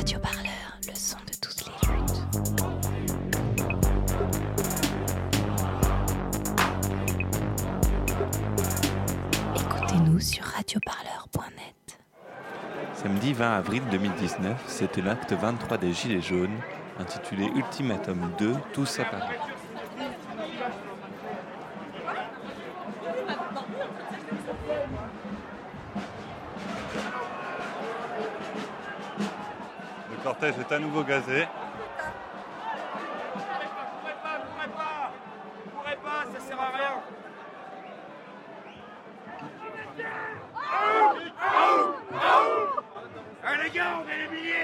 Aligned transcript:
Radio 0.00 0.18
Parleur, 0.18 0.80
le 0.88 0.94
son 0.94 1.18
de 1.26 1.34
toutes 1.42 1.66
les 1.66 1.74
luttes. 1.92 2.22
Écoutez-nous 9.56 10.20
sur 10.20 10.42
radioparleur.net. 10.42 11.98
Samedi 12.94 13.34
20 13.34 13.52
avril 13.52 13.82
2019, 13.90 14.64
c'était 14.66 15.02
l'acte 15.02 15.34
23 15.34 15.76
des 15.76 15.92
Gilets 15.92 16.22
jaunes, 16.22 16.58
intitulé 16.98 17.50
Ultimatum 17.54 18.32
2, 18.38 18.54
tous 18.72 19.00
à 19.00 19.04
Paris. 19.04 19.36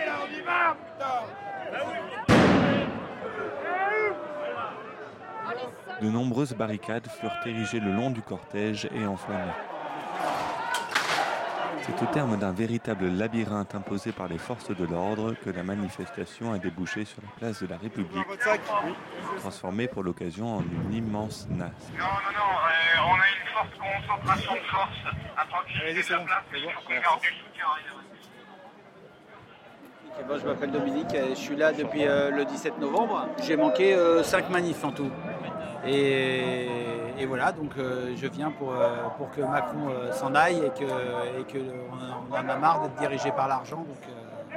Là, 0.06 0.14
on 0.24 0.32
y 0.32 0.40
va 0.42 0.74
putain 0.74 1.24
De 6.00 6.10
nombreuses 6.10 6.54
barricades 6.54 7.08
furent 7.08 7.40
érigées 7.46 7.80
le 7.80 7.92
long 7.92 8.10
du 8.10 8.22
cortège 8.22 8.88
et 8.94 9.06
enflammées. 9.06 9.52
C'est 11.86 12.02
au 12.02 12.06
terme 12.06 12.36
d'un 12.36 12.52
véritable 12.52 13.08
labyrinthe 13.08 13.74
imposé 13.76 14.10
par 14.10 14.26
les 14.26 14.38
forces 14.38 14.70
de 14.70 14.84
l'ordre 14.84 15.34
que 15.44 15.50
la 15.50 15.62
manifestation 15.62 16.52
a 16.52 16.58
débouché 16.58 17.04
sur 17.04 17.22
la 17.22 17.28
place 17.38 17.62
de 17.62 17.68
la 17.68 17.76
République, 17.78 18.26
transformée 19.38 19.86
pour 19.86 20.02
l'occasion 20.02 20.56
en 20.56 20.62
une 20.62 20.92
immense 20.92 21.46
nasse. 21.48 21.70
Non, 21.92 22.04
non, 22.04 22.32
non, 22.34 22.52
euh, 22.66 23.00
on 23.06 23.14
a 23.14 23.28
une 23.28 23.48
forte 23.54 23.78
concentration 23.78 24.54
de 24.54 24.60
force 24.66 25.14
à 25.36 25.44
proximité 25.46 26.02
c'est 26.02 26.08
de 26.08 26.12
la 26.12 26.18
bon, 26.18 26.24
place, 26.26 26.42
c'est 26.50 26.58
il 26.58 26.64
bon, 26.64 26.70
faut 26.72 26.80
qu'on 26.82 26.88
merci. 26.90 27.04
garde 27.04 27.20
du 27.20 27.28
soutien. 27.28 27.66
Et 30.18 30.24
moi, 30.24 30.38
je 30.38 30.46
m'appelle 30.46 30.70
Dominique, 30.70 31.14
je 31.30 31.34
suis 31.34 31.56
là 31.56 31.72
depuis 31.72 32.06
euh, 32.06 32.30
le 32.30 32.44
17 32.44 32.78
novembre. 32.78 33.28
J'ai 33.42 33.56
manqué 33.56 33.96
5 34.22 34.50
manifs 34.50 34.84
en 34.84 34.92
tout. 34.92 35.10
Et, 35.86 36.66
et 37.18 37.26
voilà, 37.26 37.52
donc 37.52 37.72
euh, 37.78 38.12
je 38.16 38.26
viens 38.26 38.50
pour, 38.50 38.72
euh, 38.72 39.04
pour 39.16 39.30
que 39.30 39.40
Macron 39.40 39.88
euh, 39.88 40.12
s'en 40.12 40.34
aille 40.34 40.56
et 40.58 41.40
et 41.40 41.44
que 41.44 41.58
en 42.32 42.48
a 42.48 42.56
marre 42.56 42.82
d'être 42.82 42.96
dirigé 42.96 43.30
par 43.30 43.46
l'argent. 43.48 43.78
Donc, 43.78 44.02
euh, 44.08 44.56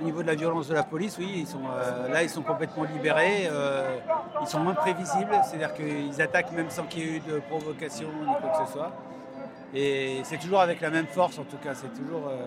au 0.00 0.04
niveau 0.04 0.22
de 0.22 0.26
la 0.26 0.34
violence 0.34 0.68
de 0.68 0.74
la 0.74 0.82
police, 0.82 1.16
oui, 1.18 1.32
ils 1.38 1.46
sont, 1.46 1.62
euh, 1.72 2.08
là 2.12 2.22
ils 2.22 2.28
sont 2.28 2.42
complètement 2.42 2.84
libérés, 2.84 3.48
euh, 3.50 3.96
ils 4.42 4.46
sont 4.46 4.60
moins 4.60 4.74
prévisibles, 4.74 5.34
c'est-à-dire 5.44 5.72
qu'ils 5.72 6.20
attaquent 6.20 6.52
même 6.52 6.68
sans 6.68 6.82
qu'il 6.84 7.00
y 7.00 7.02
ait 7.08 7.16
eu 7.16 7.20
de 7.20 7.40
provocation 7.48 8.08
ni 8.20 8.26
quoi 8.26 8.50
que 8.50 8.66
ce 8.66 8.72
soit. 8.72 8.92
Et 9.74 10.20
c'est 10.24 10.38
toujours 10.38 10.60
avec 10.60 10.80
la 10.80 10.90
même 10.90 11.06
force 11.06 11.38
en 11.38 11.44
tout 11.44 11.56
cas, 11.56 11.74
c'est 11.74 11.92
toujours 11.94 12.28
euh, 12.28 12.46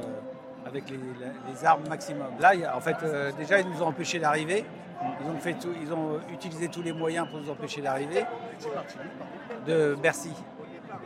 avec 0.70 0.86
les, 0.90 1.66
armes 1.66 1.88
maximum. 1.88 2.28
Là, 2.40 2.54
en 2.76 2.80
fait, 2.80 2.96
euh, 3.04 3.32
déjà, 3.38 3.60
ils 3.60 3.70
nous 3.70 3.82
ont 3.82 3.88
empêchés 3.88 4.20
d'arriver. 4.20 4.66
Ils 5.02 5.94
ont, 5.94 5.98
ont 5.98 6.20
utilisé 6.32 6.68
tous 6.68 6.82
les 6.82 6.94
moyens 6.94 7.28
pour 7.30 7.40
nous 7.40 7.50
empêcher 7.50 7.82
d'arriver. 7.82 8.26
De 9.66 9.96
Bercy. 10.02 10.32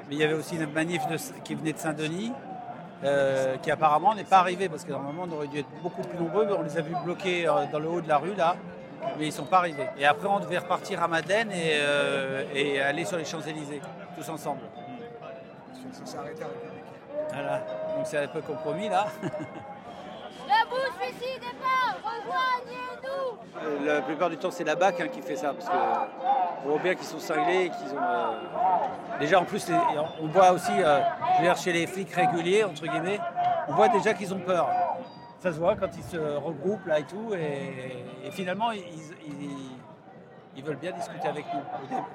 Mais 0.09 0.15
il 0.15 0.17
y 0.17 0.23
avait 0.23 0.33
aussi 0.33 0.55
une 0.55 0.71
manif 0.71 1.01
qui 1.43 1.55
venait 1.55 1.73
de 1.73 1.77
Saint-Denis, 1.77 2.33
euh, 3.03 3.57
qui 3.57 3.71
apparemment 3.71 4.15
n'est 4.15 4.23
pas 4.23 4.39
arrivée, 4.39 4.69
parce 4.69 4.83
que 4.83 4.91
normalement, 4.91 5.25
on 5.29 5.35
aurait 5.35 5.47
dû 5.47 5.59
être 5.59 5.69
beaucoup 5.81 6.01
plus 6.01 6.17
nombreux. 6.17 6.45
mais 6.45 6.53
On 6.53 6.63
les 6.63 6.77
a 6.77 6.81
vus 6.81 6.95
bloqués 7.03 7.47
euh, 7.47 7.65
dans 7.71 7.79
le 7.79 7.89
haut 7.89 8.01
de 8.01 8.07
la 8.07 8.17
rue, 8.17 8.35
là, 8.35 8.55
mais 9.17 9.25
ils 9.25 9.27
ne 9.27 9.33
sont 9.33 9.45
pas 9.45 9.59
arrivés. 9.59 9.87
Et 9.97 10.05
après, 10.05 10.27
on 10.27 10.39
devait 10.39 10.57
repartir 10.57 11.01
à 11.01 11.09
euh, 11.09 12.43
et 12.53 12.81
aller 12.81 13.05
sur 13.05 13.17
les 13.17 13.25
Champs-Élysées, 13.25 13.81
tous 14.17 14.29
ensemble. 14.29 14.61
Voilà, 17.33 17.57
donc 17.95 18.05
c'est 18.05 18.17
un 18.23 18.27
peu 18.27 18.41
compromis 18.41 18.89
là. 18.89 19.07
Ne 19.23 20.69
vous 20.69 21.01
suicidez 21.01 21.39
pas 21.61 21.95
Rejoignez-nous 22.03 23.37
Euh, 23.85 23.85
La 23.95 24.01
plupart 24.01 24.29
du 24.29 24.37
temps, 24.37 24.51
c'est 24.51 24.63
la 24.63 24.75
BAC 24.75 25.01
hein, 25.01 25.07
qui 25.07 25.21
fait 25.21 25.35
ça, 25.35 25.53
parce 25.53 25.67
que 25.69 25.75
on 26.65 26.69
voit 26.69 26.79
bien 26.79 26.95
qu'ils 26.95 27.05
sont 27.07 27.19
cinglés, 27.19 27.65
et 27.65 27.69
qu'ils 27.69 27.93
ont. 27.93 28.01
euh, 28.01 29.19
Déjà, 29.19 29.39
en 29.39 29.45
plus, 29.45 29.67
les- 29.69 29.75
on 30.21 30.27
voit 30.27 30.51
aussi, 30.51 30.71
euh, 30.77 30.99
je 31.33 31.37
veux 31.39 31.43
dire, 31.43 31.57
chez 31.57 31.71
les 31.73 31.87
flics 31.87 32.11
réguliers, 32.13 32.63
entre 32.63 32.83
guillemets, 32.87 33.19
on 33.67 33.73
voit 33.73 33.87
déjà 33.89 34.13
qu'ils 34.13 34.33
ont 34.33 34.39
peur. 34.39 34.69
Ça 35.39 35.51
se 35.51 35.57
voit 35.59 35.75
quand 35.75 35.89
ils 35.97 36.03
se 36.03 36.17
regroupent 36.17 36.85
là 36.85 36.99
et 36.99 37.03
tout, 37.03 37.33
et, 37.33 38.05
et 38.27 38.31
finalement, 38.31 38.71
ils, 38.71 38.79
ils- 39.25 39.43
ils 39.43 39.77
veulent 40.61 40.77
bien 40.77 40.91
discuter 40.91 41.27
avec 41.27 41.45
nous. 41.53 41.61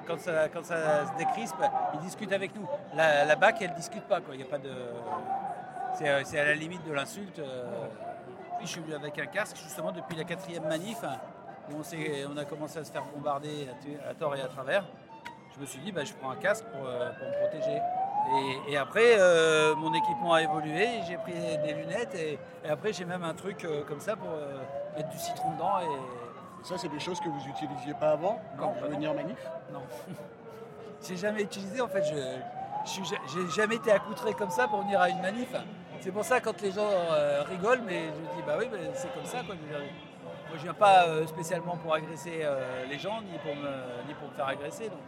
Quand 0.07 0.19
ça, 0.19 0.47
quand 0.49 0.63
ça 0.63 1.07
se 1.07 1.17
décrispe, 1.17 1.55
ils 1.95 1.99
discutent 2.01 2.31
avec 2.31 2.55
nous. 2.55 2.67
La, 2.95 3.35
BAC, 3.35 3.61
elle 3.61 3.73
discute 3.73 4.03
pas, 4.03 4.21
quoi. 4.21 4.35
Il 4.35 4.41
y 4.41 4.43
a 4.43 4.47
pas 4.47 4.57
de. 4.59 4.71
C'est 5.95 6.07
euh, 6.07 6.41
à 6.41 6.45
la 6.45 6.53
limite 6.53 6.85
de 6.85 6.93
l'insulte. 6.93 7.39
euh. 7.39 7.87
Oui, 8.59 8.65
je 8.65 8.71
suis 8.71 8.81
venu 8.81 8.93
avec 8.93 9.17
un 9.17 9.25
casque 9.25 9.57
justement 9.57 9.91
depuis 9.91 10.15
la 10.15 10.23
quatrième 10.23 10.67
manif 10.67 10.97
où 11.71 11.75
on, 11.75 12.33
on 12.33 12.37
a 12.37 12.45
commencé 12.45 12.79
à 12.79 12.83
se 12.83 12.91
faire 12.91 13.03
bombarder 13.05 13.67
à, 14.07 14.13
tort 14.13 14.35
et 14.35 14.41
à 14.41 14.47
travers. 14.47 14.85
Je 15.55 15.61
me 15.61 15.65
suis 15.65 15.79
dit, 15.79 15.91
bah, 15.91 16.03
je 16.03 16.13
prends 16.13 16.31
un 16.31 16.35
casque 16.35 16.65
pour, 16.65 16.85
euh, 16.85 17.09
me 17.09 17.47
protéger. 17.47 17.81
Et, 18.67 18.77
après, 18.77 19.15
euh, 19.17 19.75
mon 19.75 19.93
équipement 19.93 20.33
a 20.33 20.43
évolué, 20.43 20.87
j'ai 21.07 21.17
pris 21.17 21.33
des 21.33 21.73
lunettes 21.73 22.13
et, 22.15 22.37
après 22.69 22.93
j'ai 22.93 23.05
même 23.05 23.23
un 23.23 23.33
truc 23.33 23.65
euh, 23.65 23.83
comme 23.87 23.99
ça 23.99 24.15
pour 24.15 24.29
euh, 24.29 24.59
mettre 24.95 25.09
du 25.09 25.17
citron 25.17 25.51
dedans. 25.53 25.79
Et 25.79 25.85
Ça, 26.63 26.77
c'est 26.77 26.89
des 26.89 26.99
choses 26.99 27.19
que 27.19 27.29
vous 27.29 27.39
n'utilisiez 27.47 27.93
pas 27.93 28.11
avant 28.11 28.41
quand 28.57 28.73
vous 28.73 29.05
en 29.05 29.13
manif 29.13 29.37
non, 29.71 29.81
j'ai 31.07 31.15
jamais 31.15 31.43
utilisé 31.43 31.81
en 31.81 31.87
fait. 31.87 32.03
Je, 32.03 33.01
j'ai 33.05 33.49
jamais 33.49 33.75
été 33.75 33.91
accoutré 33.91 34.33
comme 34.33 34.49
ça 34.49 34.67
pour 34.67 34.81
venir 34.81 34.99
à 34.99 35.09
une 35.09 35.21
manif. 35.21 35.49
C'est 35.99 36.11
pour 36.11 36.23
ça 36.23 36.39
quand 36.39 36.61
les 36.61 36.71
gens 36.71 36.89
euh, 36.89 37.43
rigolent, 37.43 37.83
mais 37.85 38.05
je 38.07 38.35
dis 38.35 38.43
bah 38.45 38.55
oui, 38.57 38.67
c'est 38.93 39.13
comme 39.13 39.25
ça 39.25 39.43
quoi. 39.43 39.55
Je 39.55 39.67
dire, 39.67 39.79
Moi, 40.49 40.57
je 40.57 40.63
viens 40.63 40.73
pas 40.73 41.07
euh, 41.07 41.27
spécialement 41.27 41.77
pour 41.77 41.93
agresser 41.93 42.39
euh, 42.41 42.85
les 42.89 42.97
gens, 42.97 43.21
ni 43.21 43.37
pour 43.39 43.55
me, 43.55 44.07
ni 44.07 44.13
pour 44.13 44.29
me 44.29 44.33
faire 44.33 44.47
agresser. 44.47 44.85
Donc, 44.85 44.99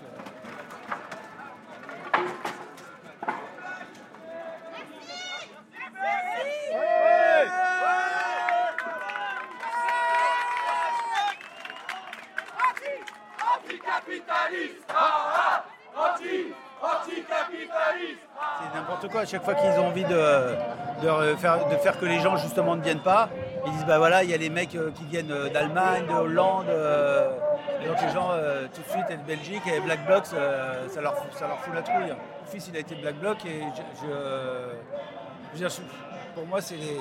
Ah, 14.90 15.64
ah 15.98 16.16
C'est 18.60 18.78
n'importe 18.78 19.08
quoi. 19.10 19.22
À 19.22 19.26
chaque 19.26 19.44
fois 19.44 19.54
qu'ils 19.56 19.70
ont 19.80 19.88
envie 19.88 20.04
de, 20.04 20.10
de 21.04 21.08
re- 21.08 21.38
faire, 21.38 21.68
de 21.68 21.76
faire 21.78 22.00
que 22.00 22.06
les 22.06 22.20
gens 22.20 22.38
justement 22.38 22.76
ne 22.76 22.82
viennent 22.82 23.02
pas, 23.04 23.30
ils 23.66 23.72
disent 23.74 23.86
bah 23.86 23.98
voilà, 23.98 24.24
il 24.24 24.30
y 24.30 24.34
a 24.34 24.38
les 24.38 24.50
mecs 24.50 24.76
euh, 24.76 24.92
qui 24.92 25.04
viennent 25.06 25.32
euh, 25.32 25.50
d'Allemagne, 25.50 26.06
de 26.08 26.14
Hollande. 26.14 26.66
euh, 26.70 27.32
et 27.84 27.88
donc 27.88 28.02
les 28.02 28.10
gens 28.10 28.30
euh, 28.32 28.68
tout 28.74 28.82
de 28.82 28.90
suite 28.90 29.06
et 29.10 29.18
de 29.18 29.24
Belgique 29.24 29.64
et 29.68 29.80
Black 29.80 30.06
Blocs, 30.06 30.26
euh, 30.34 30.88
ça, 30.90 31.02
leur, 31.02 31.16
ça 31.34 31.48
leur 31.48 31.58
fout 31.60 31.74
la 31.74 31.82
trouille. 31.82 32.10
Mon 32.10 32.52
fils 32.52 32.68
il 32.68 32.76
a 32.76 32.80
été 32.80 32.96
Black 32.96 33.16
Bloc 33.16 33.38
et 33.46 33.62
je, 33.76 34.08
je- 35.58 35.82
pour 36.36 36.46
moi 36.48 36.62
c'est 36.62 36.76
des, 36.78 36.98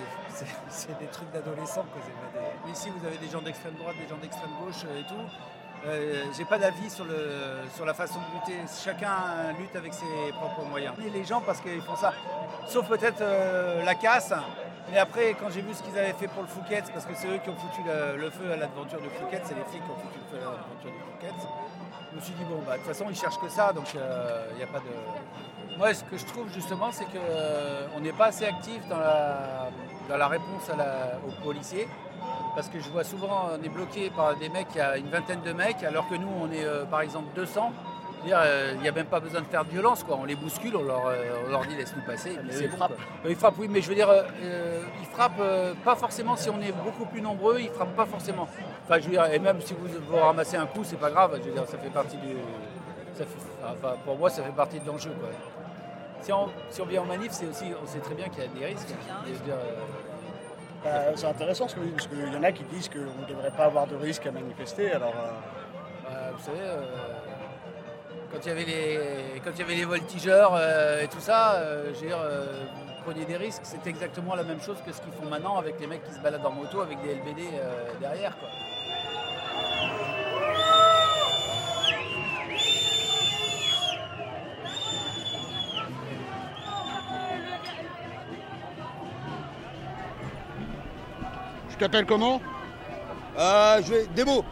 trucs 1.12 1.30
d'adolescents. 1.32 1.84
Ici 2.70 2.90
vous 2.96 3.06
avez 3.06 3.16
des 3.18 3.28
gens 3.28 3.40
d'extrême 3.42 3.74
droite, 3.74 3.94
des 4.02 4.08
gens 4.08 4.20
d'extrême 4.20 4.50
gauche 4.64 4.82
euh, 4.86 5.00
et 5.00 5.04
tout. 5.04 5.14
Euh, 5.86 6.24
j'ai 6.36 6.44
pas 6.44 6.58
d'avis 6.58 6.90
sur, 6.90 7.06
sur 7.74 7.84
la 7.86 7.94
façon 7.94 8.18
de 8.18 8.34
lutter. 8.34 8.60
Chacun 8.84 9.52
lutte 9.58 9.74
avec 9.74 9.94
ses 9.94 10.32
propres 10.32 10.68
moyens. 10.68 10.94
Les 10.98 11.24
gens, 11.24 11.40
parce 11.40 11.60
qu'ils 11.60 11.80
font 11.80 11.96
ça, 11.96 12.12
sauf 12.66 12.86
peut-être 12.88 13.22
euh, 13.22 13.82
la 13.84 13.94
casse. 13.94 14.34
Mais 14.92 14.98
après, 14.98 15.34
quand 15.40 15.50
j'ai 15.50 15.62
vu 15.62 15.72
ce 15.72 15.82
qu'ils 15.82 15.96
avaient 15.96 16.12
fait 16.12 16.28
pour 16.28 16.42
le 16.42 16.48
Fouquet, 16.48 16.82
parce 16.92 17.06
que 17.06 17.14
c'est 17.14 17.28
eux 17.28 17.38
qui 17.42 17.48
ont 17.48 17.54
foutu 17.54 17.80
le, 17.86 18.30
feu 18.30 18.52
à 18.52 18.56
l'aventure 18.56 19.00
du 19.00 19.08
Fouquet, 19.08 19.40
c'est 19.44 19.54
les 19.54 19.64
flics 19.64 19.84
qui 19.84 19.90
ont 19.90 19.94
foutu 19.94 20.18
le 20.18 20.38
feu 20.38 20.44
à 20.44 20.50
l'aventure 20.50 20.90
du 20.90 20.98
Fouquet. 21.12 21.32
Je 22.10 22.16
me 22.16 22.20
suis 22.20 22.34
dit, 22.34 22.44
bon, 22.44 22.60
bah, 22.66 22.72
de 22.72 22.78
toute 22.78 22.88
façon, 22.88 23.06
ils 23.08 23.16
cherchent 23.16 23.38
que 23.38 23.48
ça, 23.48 23.72
donc 23.72 23.94
il 23.94 24.56
n'y 24.56 24.62
a 24.62 24.66
pas 24.66 24.80
de. 24.80 25.78
Moi, 25.78 25.94
ce 25.94 26.02
que 26.02 26.18
je 26.18 26.26
trouve 26.26 26.52
justement, 26.52 26.90
c'est 26.90 27.04
qu'on 27.06 28.00
n'est 28.00 28.12
pas 28.12 28.26
assez 28.26 28.44
actif 28.44 28.86
dans 28.88 28.98
la, 28.98 29.70
dans 30.08 30.16
la 30.16 30.26
réponse 30.26 30.68
aux 31.26 31.44
policiers. 31.44 31.86
Parce 32.54 32.68
que 32.68 32.80
je 32.80 32.88
vois 32.90 33.04
souvent, 33.04 33.48
on 33.58 33.62
est 33.64 33.68
bloqué 33.68 34.10
par 34.10 34.34
des 34.36 34.48
mecs, 34.48 34.66
il 34.74 34.78
y 34.78 34.80
a 34.80 34.96
une 34.96 35.08
vingtaine 35.08 35.40
de 35.42 35.52
mecs, 35.52 35.82
alors 35.84 36.08
que 36.08 36.14
nous, 36.14 36.28
on 36.42 36.50
est 36.50 36.64
euh, 36.64 36.84
par 36.84 37.00
exemple 37.02 37.28
200. 37.36 37.72
Je 38.18 38.22
veux 38.22 38.26
dire, 38.28 38.40
euh, 38.44 38.72
Il 38.74 38.80
n'y 38.82 38.88
a 38.88 38.92
même 38.92 39.06
pas 39.06 39.20
besoin 39.20 39.40
de 39.40 39.46
faire 39.46 39.64
de 39.64 39.70
violence, 39.70 40.02
quoi. 40.04 40.18
On 40.20 40.24
les 40.24 40.34
bouscule, 40.34 40.76
on 40.76 40.82
leur, 40.82 41.06
euh, 41.06 41.14
on 41.46 41.50
leur 41.50 41.64
dit 41.66 41.74
laisse-nous 41.76 42.02
passer. 42.02 42.32
et 42.32 42.38
c'est 42.50 42.64
ils 42.64 42.70
bon, 42.70 42.76
frappent. 42.76 42.98
Ils 43.26 43.36
frappent, 43.36 43.54
oui, 43.58 43.68
mais 43.70 43.80
je 43.80 43.88
veux 43.88 43.94
dire, 43.94 44.08
ils 44.42 45.06
frappent 45.06 45.40
pas 45.84 45.94
forcément 45.96 46.36
si 46.36 46.50
on 46.50 46.60
est 46.60 46.72
beaucoup 46.72 47.06
plus 47.06 47.22
nombreux, 47.22 47.60
ils 47.60 47.70
frappent 47.70 47.96
pas 47.96 48.04
forcément. 48.06 48.46
Enfin, 48.84 48.98
je 48.98 49.04
veux 49.04 49.12
dire, 49.12 49.24
et 49.32 49.38
même 49.38 49.60
si 49.62 49.72
vous, 49.72 49.86
vous 50.08 50.16
ramassez 50.16 50.56
un 50.56 50.66
coup, 50.66 50.80
c'est 50.84 50.98
pas 51.00 51.10
grave. 51.10 51.38
Je 51.42 51.48
veux 51.48 51.52
dire, 51.54 51.66
ça 51.66 51.78
fait 51.78 51.88
partie 51.88 52.16
du. 52.18 52.34
ça 53.14 53.24
fait- 53.24 53.64
enfin, 53.64 53.94
pour 54.04 54.18
moi, 54.18 54.28
ça 54.28 54.42
fait 54.42 54.50
partie 54.52 54.80
de 54.80 54.86
l'enjeu. 54.86 55.12
Si 56.20 56.30
on, 56.32 56.48
si 56.68 56.82
on 56.82 56.84
vient 56.84 57.00
en 57.00 57.06
manif, 57.06 57.32
c'est 57.32 57.46
aussi, 57.46 57.64
on 57.82 57.86
sait 57.86 58.00
très 58.00 58.14
bien 58.14 58.28
qu'il 58.28 58.42
y 58.42 58.46
a 58.46 58.48
des 58.48 58.66
risques. 58.66 58.88
Dire, 58.88 59.54
euh, 59.54 59.74
Bah, 60.82 60.90
c'est 61.14 61.26
intéressant 61.26 61.68
ce 61.68 61.74
que 61.74 61.80
vous 61.80 61.86
dites, 61.86 61.96
parce 61.96 62.06
qu'il 62.06 62.32
y 62.32 62.36
en 62.36 62.42
a 62.42 62.52
qui 62.52 62.64
disent 62.64 62.88
qu'on 62.88 62.98
ne 62.98 63.26
devrait 63.28 63.50
pas 63.50 63.64
avoir 63.64 63.86
de 63.86 63.96
risque 63.96 64.26
à 64.26 64.32
manifester. 64.32 64.92
Alors, 64.92 65.12
euh, 65.14 65.30
Bah, 66.04 66.30
vous 66.34 66.42
savez, 66.42 66.58
euh, 66.60 66.82
quand 68.32 68.38
il 68.42 68.48
y 68.48 68.50
avait 68.50 68.64
les, 68.64 69.40
quand 69.44 69.50
il 69.54 69.58
y 69.58 69.62
avait 69.62 69.74
les 69.74 69.84
voltigeurs 69.84 70.52
euh, 70.54 71.02
et 71.02 71.08
tout 71.08 71.20
ça, 71.20 71.62
je 71.92 72.00
veux 72.00 72.06
dire, 72.06 72.18
vous 72.18 73.02
preniez 73.04 73.26
des 73.26 73.36
risques. 73.36 73.62
C'est 73.64 73.86
exactement 73.86 74.34
la 74.34 74.44
même 74.44 74.60
chose 74.60 74.78
que 74.86 74.92
ce 74.92 75.00
qu'ils 75.02 75.12
font 75.12 75.26
maintenant 75.26 75.58
avec 75.58 75.78
les 75.80 75.86
mecs 75.86 76.04
qui 76.04 76.12
se 76.12 76.20
baladent 76.20 76.46
en 76.46 76.52
moto 76.52 76.80
avec 76.80 77.02
des 77.02 77.14
LBD 77.14 77.42
derrière. 78.00 78.38
Quoi. 78.38 78.48
Je 91.80 91.86
t'appelle 91.86 92.04
comment 92.04 92.42
Euh, 93.38 93.80
je 93.82 93.90
vais. 93.90 94.06
Démo 94.14 94.44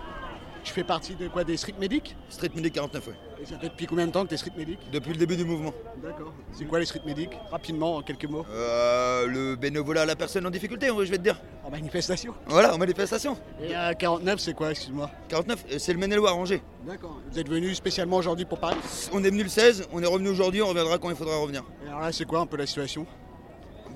Je 0.65 0.71
fais 0.71 0.83
partie 0.85 1.15
de 1.15 1.29
quoi 1.29 1.45
Des 1.45 1.59
street 1.59 1.75
medics 1.79 2.17
Street 2.31 2.51
Medic 2.55 2.73
49, 2.75 3.07
ouais. 3.07 3.13
Et 3.43 3.45
ça 3.45 3.59
fait 3.59 3.69
depuis 3.69 3.85
combien 3.87 4.07
de 4.07 4.13
temps 4.13 4.25
que 4.25 4.31
t'es 4.31 4.37
street 4.39 4.53
medic 4.57 4.79
Depuis 4.91 5.11
le 5.13 5.19
début 5.19 5.37
du 5.37 5.45
mouvement. 5.45 5.73
D'accord. 6.03 6.33
C'est 6.53 6.65
quoi 6.65 6.79
les 6.81 6.87
street 6.87 7.03
medics 7.05 7.31
Rapidement, 7.51 7.97
en 7.97 8.03
quelques 8.03 8.25
mots. 8.25 8.47
Euh, 8.51 9.27
le 9.27 9.57
bénévolat 9.57 10.03
à 10.03 10.07
la 10.07 10.17
personne 10.17 10.47
en 10.47 10.51
difficulté, 10.51 10.87
je 10.89 10.95
vais 11.11 11.19
te 11.19 11.23
dire. 11.23 11.39
En 11.65 11.71
manifestation. 11.71 12.33
Voilà, 12.47 12.75
en 12.75 12.79
manifestation. 12.79 13.37
Et 13.63 13.75
à 13.75 13.95
49, 13.95 14.41
c'est 14.41 14.55
quoi, 14.55 14.71
excuse-moi 14.71 15.11
49, 15.29 15.65
euh, 15.71 15.79
c'est 15.79 15.93
le 15.93 15.99
Maine-et-Loire, 15.99 16.35
Angers. 16.37 16.63
D'accord. 16.87 17.19
Vous 17.31 17.39
êtes 17.39 17.49
venu 17.49 17.75
spécialement 17.75 18.17
aujourd'hui 18.17 18.47
pour 18.47 18.59
Paris 18.59 18.77
On 19.13 19.23
est 19.23 19.31
venu 19.31 19.43
le 19.43 19.49
16, 19.51 19.87
on 19.93 20.03
est 20.03 20.07
revenu 20.07 20.31
aujourd'hui, 20.31 20.63
on 20.63 20.69
reviendra 20.69 20.97
quand 20.99 21.11
il 21.11 21.17
faudra 21.17 21.37
revenir. 21.37 21.63
Et 21.85 21.89
alors 21.89 22.01
là, 22.01 22.11
c'est 22.11 22.25
quoi 22.25 22.41
un 22.41 22.47
peu 22.47 22.57
la 22.57 22.67
situation 22.67 23.07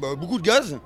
Bah, 0.00 0.08
beaucoup 0.17 0.38
de 0.38 0.44
gaz, 0.44 0.79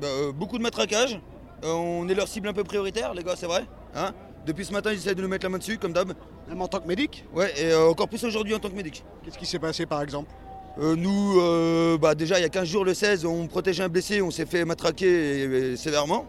bah, 0.00 0.06
euh, 0.06 0.32
beaucoup 0.32 0.56
de 0.56 0.62
matraquage. 0.62 1.20
On 1.64 2.08
est 2.08 2.14
leur 2.14 2.28
cible 2.28 2.48
un 2.48 2.52
peu 2.52 2.64
prioritaire, 2.64 3.14
les 3.14 3.22
gars, 3.22 3.34
c'est 3.36 3.46
vrai. 3.46 3.64
Hein 3.94 4.12
Depuis 4.46 4.64
ce 4.64 4.72
matin, 4.72 4.92
ils 4.92 4.96
essaient 4.98 5.14
de 5.14 5.22
nous 5.22 5.28
mettre 5.28 5.44
la 5.44 5.50
main 5.50 5.58
dessus, 5.58 5.78
comme 5.78 5.92
d'hab. 5.92 6.12
Même 6.48 6.62
en 6.62 6.68
tant 6.68 6.80
que 6.80 6.86
médic? 6.88 7.24
Ouais, 7.34 7.52
et 7.60 7.72
euh, 7.72 7.88
encore 7.90 8.08
plus 8.08 8.24
aujourd'hui 8.24 8.54
en 8.54 8.58
tant 8.58 8.70
que 8.70 8.74
médic. 8.74 9.04
Qu'est-ce 9.24 9.38
qui 9.38 9.46
s'est 9.46 9.58
passé 9.58 9.86
par 9.86 10.00
exemple? 10.02 10.30
Euh, 10.78 10.96
nous, 10.96 11.40
euh, 11.40 11.98
bah, 11.98 12.14
déjà, 12.14 12.38
il 12.38 12.42
y 12.42 12.44
a 12.44 12.48
15 12.48 12.66
jours, 12.66 12.84
le 12.84 12.94
16, 12.94 13.24
on 13.26 13.46
protégeait 13.46 13.82
un 13.82 13.88
blessé, 13.88 14.22
on 14.22 14.30
s'est 14.30 14.46
fait 14.46 14.64
matraquer 14.64 15.76
sévèrement. 15.76 16.26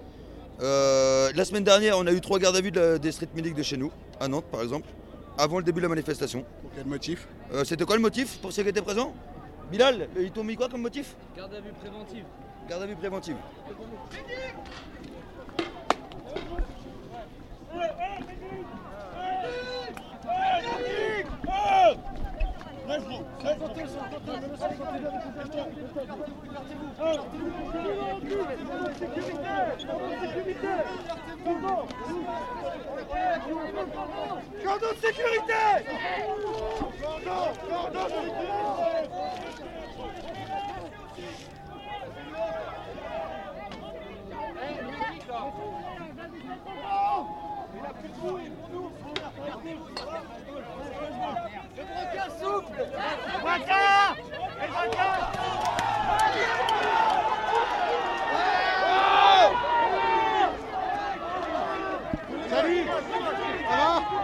Euh, 0.62 1.32
la 1.34 1.46
semaine 1.46 1.64
dernière, 1.64 1.98
on 1.98 2.06
a 2.06 2.12
eu 2.12 2.22
trois 2.22 2.38
gardes 2.38 2.56
à 2.56 2.62
vue 2.62 2.72
de 2.72 2.80
la- 2.80 2.98
des 3.00 3.12
street 3.12 3.30
medics 3.36 3.56
de 3.56 3.64
chez 3.64 3.78
nous, 3.78 3.92
à 4.20 4.28
Nantes 4.28 4.46
par 4.52 4.62
exemple, 4.62 4.88
avant 5.38 5.58
le 5.58 5.64
début 5.64 5.80
de 5.80 5.84
la 5.86 5.90
manifestation. 5.90 6.44
Pour 6.62 6.72
quel 6.76 6.86
motif? 6.86 7.28
Euh, 7.54 7.64
C'était 7.64 7.86
quoi 7.86 7.96
le 7.96 8.02
motif 8.02 8.38
pour 8.40 8.52
ceux 8.52 8.62
qui 8.64 8.70
étaient 8.70 8.82
présents? 8.82 9.14
Bilal, 9.72 10.08
ils 10.20 10.32
t'ont 10.32 10.44
mis 10.44 10.56
quoi 10.56 10.68
comme 10.70 10.82
motif? 10.82 11.16
Garde 11.36 11.54
à 11.54 11.62
vue 11.62 11.72
préventive. 11.80 12.26
Garde 12.70 12.84
à 12.84 12.86
vue 12.86 12.96
préventive. 12.96 13.38
Cordon 27.12 27.28
de 28.88 28.96
sécurité 29.00 29.44
Cordon 34.64 34.92
de 34.92 34.98
sécurité 35.02 35.54
Salut 62.52 62.86
Ça 62.86 63.72
va 63.72 64.22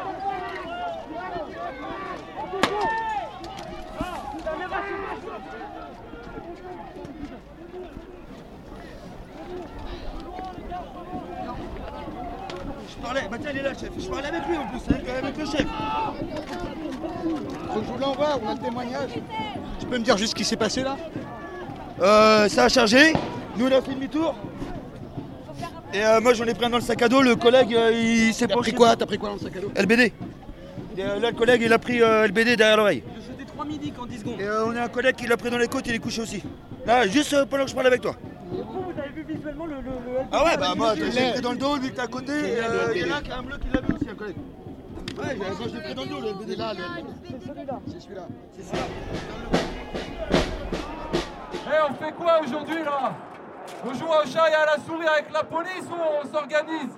Je 12.89 12.96
parlais, 13.07 13.27
bah 13.31 13.37
tiens, 13.41 13.51
il 13.53 13.59
est 13.59 13.63
là, 13.63 13.73
chef. 13.73 13.89
Je 13.97 14.07
parlais 14.07 14.27
avec 14.27 14.47
lui 14.47 14.57
en 14.57 14.67
plus, 14.67 14.93
avec, 14.93 15.09
avec 15.09 15.37
le 15.37 15.45
chef. 15.45 15.65
Faut 17.73 17.79
que 17.79 17.85
je 17.85 17.91
vous 17.91 17.97
l'envoie, 17.99 18.39
on 18.43 18.49
a 18.49 18.53
le 18.53 18.59
témoignage. 18.59 19.11
Tu 19.79 19.85
peux 19.85 19.97
me 19.97 20.03
dire 20.03 20.17
juste 20.17 20.31
ce 20.31 20.35
qui 20.35 20.43
s'est 20.43 20.57
passé 20.57 20.83
là? 20.83 20.97
Euh, 22.01 22.49
ça 22.49 22.65
a 22.65 22.69
chargé. 22.69 23.13
Nous, 23.57 23.67
on 23.67 23.71
a 23.71 23.81
fait 23.81 23.93
demi-tour. 23.93 24.35
Et 25.93 26.03
euh, 26.03 26.19
moi, 26.21 26.33
j'en 26.33 26.45
ai 26.45 26.53
pris 26.53 26.65
un 26.65 26.69
dans 26.69 26.77
le 26.77 26.83
sac 26.83 27.01
à 27.01 27.07
dos. 27.07 27.21
Le 27.21 27.35
collègue, 27.35 27.73
euh, 27.73 27.91
il 27.93 28.33
s'est 28.33 28.47
T'as 28.47 28.55
pris 28.57 28.73
quoi 28.73 28.95
T'as 28.95 29.05
pris 29.05 29.17
quoi 29.17 29.29
dans 29.29 29.35
le 29.35 29.41
sac 29.41 29.55
à 29.55 29.59
dos? 29.61 29.71
LBD. 29.75 30.11
Et, 30.97 31.03
euh, 31.03 31.19
là, 31.19 31.29
le 31.29 31.35
collègue, 31.35 31.61
il 31.63 31.71
a 31.71 31.79
pris 31.79 32.01
euh, 32.01 32.27
LBD 32.27 32.55
derrière 32.55 32.77
l'oreille. 32.77 33.03
Je 33.15 33.31
jetais 33.31 33.45
3 33.45 33.65
midi 33.65 33.93
en 33.99 34.05
10 34.05 34.19
secondes. 34.19 34.41
Et 34.41 34.43
euh, 34.43 34.65
on 34.65 34.75
a 34.75 34.81
un 34.83 34.87
collègue 34.89 35.15
qui 35.15 35.27
l'a 35.27 35.37
pris 35.37 35.49
dans 35.49 35.57
les 35.57 35.67
côtes, 35.67 35.87
il 35.87 35.95
est 35.95 35.99
couché 35.99 36.21
aussi. 36.21 36.43
Là, 36.85 37.07
juste 37.07 37.45
pendant 37.45 37.63
que 37.63 37.69
je 37.69 37.75
parle 37.75 37.87
avec 37.87 38.01
toi. 38.01 38.15
Ah 40.31 40.43
ouais, 40.43 40.57
bah 40.57 40.73
moi, 40.75 40.93
j'ai 40.95 41.31
pris 41.31 41.41
dans 41.41 41.51
le 41.51 41.57
dos, 41.57 41.77
lui, 41.77 41.91
t'es 41.93 42.01
à 42.01 42.07
côté. 42.07 42.31
euh, 42.33 42.91
il 42.95 43.07
y 43.07 43.11
en 43.11 43.15
a 43.15 43.21
qui 43.21 43.31
a 43.31 43.37
un 43.37 43.43
bleu 43.43 43.57
qui 43.57 43.69
l'a 43.73 43.81
vu 43.81 43.93
aussi, 43.93 44.09
un 44.09 44.15
collègue. 44.15 44.37
Ouais, 45.17 45.37
je 45.69 45.75
l'ai 45.75 45.81
pris 45.81 45.95
dans 45.95 46.03
le 46.03 46.09
dos, 46.09 46.19
le 46.19 46.27
Il 46.27 46.51
est 46.51 46.55
LBD. 46.55 46.57
là, 46.57 46.73
le 46.73 47.11
C'est 47.87 47.99
celui-là. 48.01 48.27
Eh, 51.69 51.89
on 51.89 51.93
fait 51.95 52.11
quoi 52.13 52.39
aujourd'hui 52.41 52.83
là? 52.83 53.13
On 53.85 53.93
joue 53.93 54.05
au 54.05 54.25
chat 54.25 54.49
et 54.49 54.53
à 54.53 54.65
la 54.65 54.77
souris 54.83 55.07
avec 55.07 55.31
la 55.33 55.43
police 55.43 55.85
ou 55.89 55.95
on 55.95 56.27
s'organise? 56.27 56.93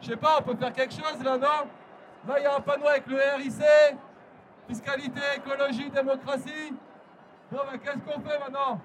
Je 0.00 0.08
sais 0.08 0.16
pas, 0.16 0.38
on 0.40 0.42
peut 0.42 0.56
faire 0.56 0.72
quelque 0.72 0.92
chose 0.94 1.22
là, 1.24 1.38
non? 1.38 1.68
Là, 2.28 2.34
il 2.38 2.42
y 2.42 2.46
a 2.46 2.56
un 2.56 2.60
panneau 2.60 2.86
avec 2.86 3.06
le 3.06 3.16
RIC, 3.16 3.62
fiscalité, 4.68 5.20
écologie, 5.36 5.90
démocratie. 5.90 6.72
Bon, 7.50 7.58
bah, 7.58 7.78
qu'est-ce 7.82 7.98
qu'on 7.98 8.20
fait 8.20 8.38
maintenant? 8.38 8.80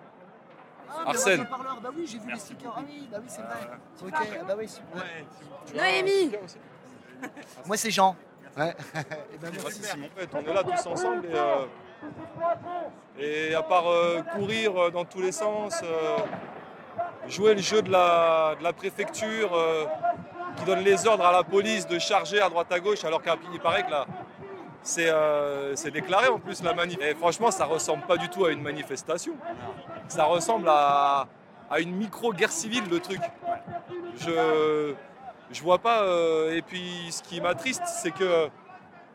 Arsène. 1.05 1.47
Bah 1.81 1.89
oui, 1.95 2.07
j'ai 2.07 2.19
vu 2.19 2.31
les 2.31 2.39
stickers. 2.39 2.73
Ah 2.75 2.81
oui, 2.87 3.07
bah 3.11 3.17
oui, 3.21 3.27
c'est 3.27 3.41
vrai. 3.41 3.57
Ok, 4.05 4.45
bah 4.47 4.55
oui, 4.57 4.67
super. 4.67 5.03
Noémie 5.75 6.31
Moi, 7.65 7.77
c'est 7.77 7.91
Jean. 7.91 8.15
Ouais. 8.57 8.75
En 9.45 10.19
fait, 10.19 10.29
on 10.33 10.39
est 10.39 10.53
là 10.53 10.63
tous 10.63 10.85
ensemble 10.87 11.25
et, 11.27 11.35
euh, 11.35 11.65
et 13.19 13.55
à 13.55 13.61
part 13.63 13.87
euh, 13.87 14.21
courir 14.35 14.75
euh, 14.77 14.89
dans 14.91 15.05
tous 15.05 15.21
les 15.21 15.31
sens, 15.31 15.79
euh, 15.83 16.17
jouer 17.27 17.53
le 17.53 17.61
jeu 17.61 17.81
de 17.81 17.91
la, 17.91 18.55
de 18.57 18.63
la 18.63 18.73
préfecture 18.73 19.53
euh, 19.55 19.85
qui 20.55 20.65
donne 20.65 20.79
les 20.79 21.05
ordres 21.07 21.25
à 21.25 21.31
la 21.31 21.43
police 21.43 21.85
de 21.87 21.99
charger 21.99 22.41
à 22.41 22.49
droite 22.49 22.71
à 22.71 22.79
gauche, 22.79 23.03
alors 23.03 23.21
qu'il 23.21 23.59
paraît 23.59 23.83
que 23.85 23.91
là, 23.91 24.05
c'est 24.83 25.09
euh, 25.09 25.75
c'est 25.75 25.91
déclaré 25.91 26.27
en 26.27 26.39
plus 26.39 26.63
la 26.63 26.73
manif. 26.73 26.97
Et 27.01 27.15
franchement, 27.15 27.51
ça 27.51 27.65
ressemble 27.65 28.03
pas 28.03 28.17
du 28.17 28.29
tout 28.29 28.45
à 28.45 28.51
une 28.51 28.61
manifestation. 28.61 29.33
Ça 30.07 30.25
ressemble 30.25 30.69
à, 30.69 31.27
une 31.79 31.95
micro-guerre 31.95 32.51
civile, 32.51 32.83
le 32.89 32.99
truc. 32.99 33.19
Je, 34.19 34.93
je 35.51 35.61
vois 35.61 35.79
pas. 35.79 36.03
euh, 36.03 36.55
et 36.55 36.61
puis, 36.61 37.07
ce 37.11 37.21
qui 37.21 37.41
m'attriste, 37.41 37.83
c'est 37.85 38.11
que 38.11 38.49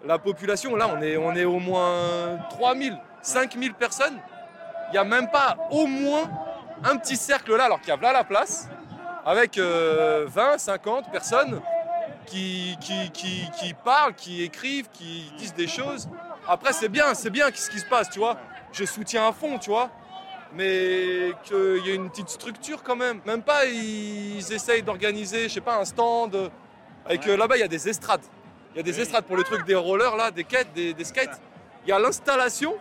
la 0.05 0.19
population, 0.19 0.77
là, 0.77 0.89
on 0.95 1.01
est, 1.01 1.17
on 1.17 1.35
est 1.35 1.45
au 1.45 1.59
moins 1.59 2.39
3000, 2.51 2.99
5000 3.23 3.75
personnes. 3.75 4.19
Il 4.89 4.93
n'y 4.93 4.99
a 4.99 5.05
même 5.05 5.31
pas 5.31 5.57
au 5.71 5.87
moins 5.87 6.29
un 6.85 6.97
petit 6.97 7.17
cercle 7.17 7.57
là, 7.57 7.65
alors 7.65 7.81
qu'il 7.81 7.89
y 7.89 7.93
a 7.93 7.97
là 7.97 8.13
la 8.13 8.25
place, 8.25 8.69
avec 9.25 9.57
euh, 9.57 10.27
20, 10.29 10.59
50 10.59 11.11
personnes 11.11 11.61
qui, 12.27 12.77
qui, 12.81 13.11
qui, 13.11 13.51
qui 13.59 13.75
parlent, 13.75 14.15
qui 14.15 14.43
écrivent, 14.43 14.89
qui 14.93 15.33
disent 15.37 15.55
des 15.55 15.69
choses. 15.69 16.09
Après, 16.47 16.73
c'est 16.73 16.89
bien, 16.89 17.15
c'est 17.15 17.31
bien 17.31 17.47
ce 17.55 17.71
qui 17.71 17.79
se 17.79 17.87
passe, 17.87 18.11
tu 18.11 18.19
vois. 18.19 18.37
Je 18.73 18.85
soutiens 18.85 19.29
à 19.29 19.33
fond, 19.33 19.59
tu 19.59 19.71
vois. 19.71 19.91
Mais 20.55 21.33
qu'il 21.45 21.87
y 21.87 21.91
ait 21.91 21.95
une 21.95 22.11
petite 22.11 22.29
structure 22.29 22.83
quand 22.83 22.97
même. 22.97 23.21
Même 23.25 23.43
pas, 23.43 23.65
ils 23.67 24.53
essayent 24.53 24.83
d'organiser, 24.83 25.49
je 25.49 25.55
sais 25.55 25.61
pas, 25.61 25.79
un 25.79 25.85
stand. 25.85 26.51
Avec 27.07 27.27
euh, 27.27 27.37
là-bas, 27.37 27.57
il 27.57 27.61
y 27.61 27.65
a 27.65 27.69
des 27.69 27.89
estrades. 27.89 28.25
Il 28.75 28.77
y 28.79 28.81
a 28.81 28.83
des 28.83 29.01
estrades 29.01 29.25
pour 29.25 29.37
le 29.37 29.45
truc 29.45 29.65
des 29.65 29.75
rollers, 29.75 30.17
là, 30.17 30.31
des 30.31 30.45
quêtes, 30.45 30.73
des, 30.75 30.95
des 30.95 31.05
skates. 31.05 31.41
Il 31.85 31.91
y 31.91 31.93
a 31.93 31.99
l'installation 31.99 32.75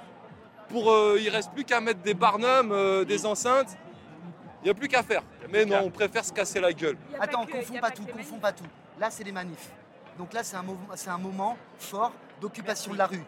pour. 0.70 0.92
euh, 0.92 1.18
il 1.20 1.30
reste 1.30 1.52
plus 1.54 1.64
qu'à 1.64 1.80
mettre 1.82 2.02
des 2.02 2.14
barnums, 2.14 2.72
euh, 2.72 3.06
des 3.06 3.26
enceintes. 3.26 3.78
Il 4.62 4.66
n'y 4.66 4.70
a 4.72 4.74
plus 4.74 4.88
qu'à 4.88 5.02
faire. 5.02 5.24
Mais 5.50 5.66
non, 5.66 5.82
on 5.86 5.90
préfère 5.90 6.24
se 6.24 6.32
casser 6.32 6.60
la 6.60 6.72
gueule. 6.72 6.98
Attends, 7.20 7.46
confonds 7.46 7.80
pas 7.80 7.92
tout, 7.92 8.06
confonds 8.06 8.38
pas 8.40 8.52
tout. 8.52 8.64
Là, 9.02 9.10
c'est 9.10 9.24
les 9.24 9.32
manifs. 9.32 9.72
Donc 10.20 10.32
là, 10.32 10.44
c'est 10.44 10.56
un, 10.56 11.18
moment 11.18 11.58
fort 11.80 12.12
d'occupation 12.40 12.94
de 12.94 13.00
la 13.00 13.08
rue. 13.08 13.24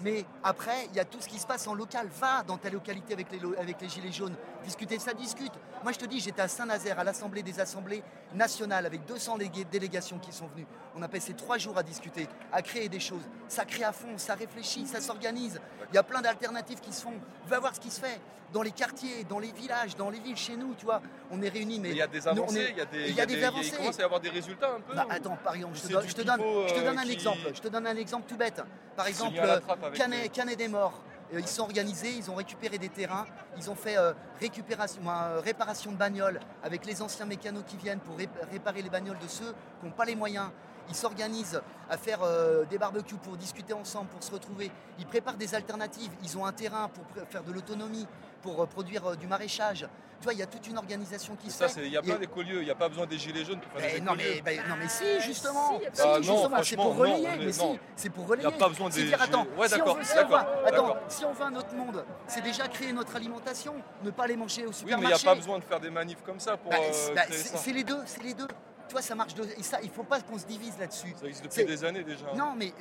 Mais 0.00 0.24
après, 0.42 0.86
il 0.86 0.96
y 0.96 1.00
a 1.00 1.04
tout 1.04 1.20
ce 1.20 1.28
qui 1.28 1.38
se 1.38 1.46
passe 1.46 1.66
en 1.66 1.74
local. 1.74 2.08
Va 2.18 2.42
dans 2.44 2.56
ta 2.56 2.70
localité 2.70 3.12
avec 3.12 3.30
les, 3.30 3.38
lo- 3.38 3.54
avec 3.58 3.78
les 3.82 3.90
gilets 3.90 4.10
jaunes. 4.10 4.34
Discuter, 4.64 4.98
ça 4.98 5.14
discute. 5.14 5.52
Moi, 5.82 5.92
je 5.92 5.98
te 5.98 6.04
dis, 6.04 6.20
j'étais 6.20 6.42
à 6.42 6.48
Saint-Nazaire, 6.48 6.98
à 6.98 7.04
l'Assemblée 7.04 7.42
des 7.42 7.58
Assemblées 7.60 8.02
nationales, 8.34 8.84
avec 8.84 9.04
200 9.06 9.38
légui- 9.38 9.64
délégations 9.64 10.18
qui 10.18 10.32
sont 10.32 10.46
venues. 10.48 10.66
On 10.96 11.02
a 11.02 11.08
passé 11.08 11.32
trois 11.34 11.56
jours 11.58 11.78
à 11.78 11.82
discuter, 11.82 12.26
à 12.52 12.60
créer 12.60 12.88
des 12.88 13.00
choses. 13.00 13.22
Ça 13.48 13.64
crée 13.64 13.84
à 13.84 13.92
fond, 13.92 14.18
ça 14.18 14.34
réfléchit, 14.34 14.86
ça 14.86 15.00
s'organise. 15.00 15.60
Il 15.90 15.94
y 15.94 15.98
a 15.98 16.02
plein 16.02 16.20
d'alternatives 16.20 16.80
qui 16.80 16.92
se 16.92 17.02
font. 17.02 17.14
Va 17.46 17.60
voir 17.60 17.74
ce 17.74 17.80
qui 17.80 17.90
se 17.90 18.00
fait 18.00 18.20
dans 18.52 18.62
les 18.62 18.72
quartiers, 18.72 19.24
dans 19.24 19.38
les 19.38 19.52
villages, 19.52 19.94
dans 19.96 20.10
les 20.10 20.18
villes, 20.20 20.36
chez 20.36 20.56
nous, 20.56 20.74
tu 20.74 20.84
vois. 20.86 21.00
On 21.30 21.40
est 21.40 21.48
réunis, 21.50 21.78
mais... 21.80 21.90
Il 21.90 21.96
y 21.96 22.02
a 22.02 22.06
des 22.06 22.26
avancées, 22.26 22.68
il 22.70 22.76
y 22.78 22.80
a 22.80 22.84
des, 22.86 23.08
il 23.10 23.14
y 23.14 23.20
a 23.20 23.26
des 23.26 23.34
il 23.34 23.44
avancées. 23.44 23.70
commence 23.76 23.98
à 23.98 24.02
y 24.02 24.04
avoir 24.04 24.20
des 24.20 24.30
résultats 24.30 24.74
un 24.74 24.80
peu. 24.80 24.94
Bah, 24.94 25.04
ou- 25.08 25.12
attends, 25.12 25.38
par 25.42 25.54
exemple, 25.54 25.76
je 25.76 25.82
te, 25.82 25.92
donne, 25.92 26.08
je 26.08 26.14
te 26.14 26.22
donne- 26.22 26.36
pipeau, 26.36 26.66
je 26.68 26.74
te 26.74 26.80
donne 26.80 26.98
euh, 26.98 27.00
un 27.00 27.04
qui- 27.04 27.12
exemple. 27.12 27.38
Je 27.54 27.60
te 27.60 27.68
donne 27.68 27.86
un 27.86 27.96
exemple 27.96 28.24
tout 28.28 28.36
bête. 28.36 28.62
Par 28.96 29.06
exemple, 29.06 29.36
euh, 29.38 29.60
Canet, 29.94 30.32
Canet 30.32 30.58
des 30.58 30.68
morts. 30.68 31.02
Euh, 31.34 31.40
Ils 31.40 31.46
sont 31.48 31.62
organisés, 31.62 32.10
ils 32.16 32.30
ont 32.30 32.34
récupéré 32.34 32.78
des 32.78 32.88
terrains, 32.88 33.26
ils 33.56 33.70
ont 33.70 33.74
fait 33.74 33.96
euh, 33.98 34.12
euh, 34.42 35.40
réparation 35.40 35.92
de 35.92 35.96
bagnoles 35.96 36.40
avec 36.62 36.86
les 36.86 37.02
anciens 37.02 37.26
mécanos 37.26 37.64
qui 37.66 37.76
viennent 37.76 38.00
pour 38.00 38.16
ré- 38.16 38.28
réparer 38.50 38.82
les 38.82 38.90
bagnoles 38.90 39.18
de 39.18 39.28
ceux 39.28 39.52
qui 39.80 39.86
n'ont 39.86 39.92
pas 39.92 40.04
les 40.04 40.16
moyens. 40.16 40.48
Ils 40.88 40.94
s'organisent 40.96 41.60
à 41.90 41.96
faire 41.98 42.20
euh, 42.22 42.64
des 42.64 42.78
barbecues 42.78 43.16
pour 43.16 43.36
discuter 43.36 43.72
ensemble, 43.72 44.08
pour 44.08 44.22
se 44.22 44.30
retrouver. 44.32 44.70
Ils 44.98 45.06
préparent 45.06 45.36
des 45.36 45.54
alternatives. 45.54 46.10
Ils 46.22 46.36
ont 46.38 46.46
un 46.46 46.52
terrain 46.52 46.88
pour 46.88 47.04
faire 47.30 47.42
de 47.42 47.52
l'autonomie, 47.52 48.06
pour 48.42 48.62
euh, 48.62 48.66
produire 48.66 49.06
euh, 49.06 49.16
du 49.16 49.26
maraîchage. 49.26 49.86
Tu 50.20 50.24
vois, 50.24 50.32
il 50.32 50.40
y 50.40 50.42
a 50.42 50.46
toute 50.46 50.66
une 50.66 50.76
organisation 50.78 51.36
qui 51.36 51.48
se 51.48 51.58
fait. 51.62 51.68
c'est- 51.68 51.86
il 51.86 51.92
y 51.92 51.96
a 51.96 52.00
Et- 52.00 52.02
plein 52.02 52.18
d'écolieux, 52.18 52.60
il 52.60 52.64
n'y 52.64 52.70
a 52.72 52.74
pas 52.74 52.88
besoin 52.88 53.06
des 53.06 53.18
gilets 53.18 53.44
jaunes 53.44 53.60
pour 53.60 53.70
faire 53.80 53.90
Eh, 53.94 54.00
des 54.00 54.04
non, 54.04 54.14
mais, 54.16 54.40
bah, 54.40 54.50
non 54.68 54.74
mais 54.76 54.88
si 54.88 55.04
justement, 55.20 55.74
Ah, 55.74 55.78
Si, 55.92 56.24
justement, 56.24 56.42
c'est 56.42 56.48
franchement, 56.54 56.82
pour 56.82 56.96
relayer, 56.96 57.28
mais 57.38 57.52
si, 57.52 57.78
c'est 57.94 58.10
pour 58.10 58.26
relayer. 58.26 58.48
Y 58.48 58.52
a 58.52 58.58
pas 58.58 58.68
besoin 58.68 58.90
C'est 58.90 59.02
des 59.02 59.06
dire, 59.08 59.22
attends, 59.22 59.46
Ouais, 59.56 59.68
si 59.68 59.74
on 59.74 59.78
d'accord, 59.78 59.96
veut, 59.96 60.02
si 60.04 60.12
on 60.12 60.16
d'accord, 60.16 60.30
va, 60.30 60.40
attends, 60.66 60.70
d'accord. 60.88 60.96
si 61.08 61.24
on 61.24 61.32
veut 61.32 61.44
un 61.44 61.54
autre 61.54 61.72
monde, 61.74 62.04
c'est 62.26 62.40
déjà 62.42 62.66
créer 62.66 62.92
notre 62.92 63.14
alimentation, 63.14 63.74
ne 64.02 64.10
pas 64.10 64.26
les 64.26 64.36
manger 64.36 64.66
au 64.66 64.70
Oui, 64.70 64.74
mais 64.74 64.86
il 64.86 64.90
supermarché. 64.94 65.22
n'y 65.24 65.28
a 65.28 65.32
pas 65.32 65.34
besoin 65.36 65.58
de 65.60 65.64
faire 65.64 65.78
des 65.80 65.90
manifs 65.90 66.22
comme 66.24 66.40
ça 66.40 66.56
pour 66.56 66.70
Bah, 66.72 66.78
euh, 66.80 66.88
c'est- 66.90 67.14
bah, 67.14 67.22
c'est 67.30 67.56
c'est 67.56 67.72
les 67.72 67.84
deux, 67.84 68.00
c'est 68.06 68.22
les 68.24 68.34
deux. 68.34 68.48
Tu 68.88 68.92
vois, 68.92 69.02
ça 69.02 69.14
marche. 69.14 69.34
De, 69.34 69.44
ça, 69.62 69.78
il 69.82 69.90
faut 69.90 70.02
pas 70.04 70.20
qu'on 70.22 70.38
se 70.38 70.46
divise 70.46 70.78
là-dessus. 70.78 71.14
Ça 71.20 71.26
existe 71.26 71.44
depuis 71.44 71.64
des 71.64 71.84
années 71.84 72.02
déjà. 72.04 72.26
Non, 72.34 72.54
mais 72.56 72.72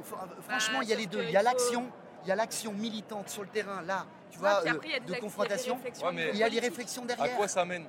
franchement, 0.47 0.79
Bah, 0.79 0.83
il 0.83 0.89
y 0.89 0.93
a 0.93 0.95
les 0.95 1.05
deux. 1.05 1.21
Il 1.23 1.31
y 1.31 1.37
a 1.37 1.41
l'action, 1.43 1.91
il 2.23 2.29
y 2.29 2.31
a 2.31 2.35
l'action 2.35 2.71
militante 2.73 3.29
sur 3.29 3.41
le 3.43 3.49
terrain, 3.49 3.81
là, 3.81 4.05
tu 4.31 4.37
Ouais, 4.39 4.49
vois, 4.49 4.61
euh, 4.65 4.71
après, 4.71 4.87
il 4.87 4.91
y 4.91 4.95
a 4.95 4.99
des 4.99 5.13
de 5.15 5.19
confrontation. 5.19 5.79
il 6.13 6.35
y 6.37 6.43
a 6.43 6.49
les 6.49 6.59
réflexions 6.59 7.03
À 7.03 7.07
derrière. 7.07 7.35
quoi 7.37 7.47
ça 7.47 7.65
mène 7.65 7.85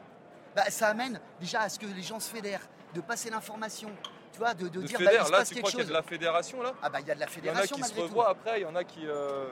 Bah, 0.56 0.64
ça 0.70 0.88
amène 0.88 1.20
déjà 1.40 1.60
à 1.62 1.68
ce 1.68 1.78
que 1.78 1.86
les 1.86 2.02
gens 2.02 2.18
se 2.20 2.30
fédèrent, 2.30 2.66
de 2.94 3.00
passer 3.00 3.30
l'information, 3.30 3.90
tu 4.32 4.38
vois, 4.38 4.52
de, 4.54 4.68
de 4.68 4.80
De 4.80 4.86
dire 4.86 4.98
bah, 4.98 5.04
il 5.04 5.08
fédère, 5.10 5.26
se 5.26 5.32
là, 5.32 5.38
passe 5.38 5.48
tu 5.48 5.54
quelque 5.54 5.62
crois 5.62 5.70
qu'il 5.70 5.80
y 5.80 5.82
a 5.82 5.86
de 5.88 5.92
la 5.92 6.02
fédération 6.02 6.62
là 6.62 6.72
Ah 6.82 6.90
bah 6.90 7.00
il 7.00 7.06
y 7.06 7.10
a 7.10 7.14
de 7.14 7.20
la 7.20 7.26
Il 7.26 7.44
y 7.44 7.50
en 7.50 7.52
a 7.54 7.56
fédération 7.62 7.76
qui 7.76 7.82
se 7.82 7.88
malgré 7.88 8.02
tout. 8.02 8.08
revoient 8.08 8.28
après, 8.30 8.60
il 8.60 8.62
y 8.62 8.66
en 8.66 8.74
a 8.74 8.84
qui. 8.84 9.06
euh, 9.06 9.50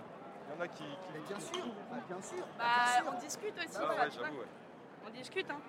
Il 0.49 0.57
y 0.57 0.61
en 0.61 0.65
a 0.65 0.69
qui. 0.69 0.85
bien 1.29 1.39
sûr, 1.41 1.67
bah, 1.91 1.97
bien 2.09 2.23
sûr. 2.23 2.47
Bah, 2.59 2.65
on 3.15 3.21
discute 3.21 3.55
aussi. 3.59 3.79
Ah 3.79 3.89
ouais, 3.89 4.29
ouais. 4.39 4.47
On 5.07 5.11
discute, 5.11 5.47
hein. 5.51 5.61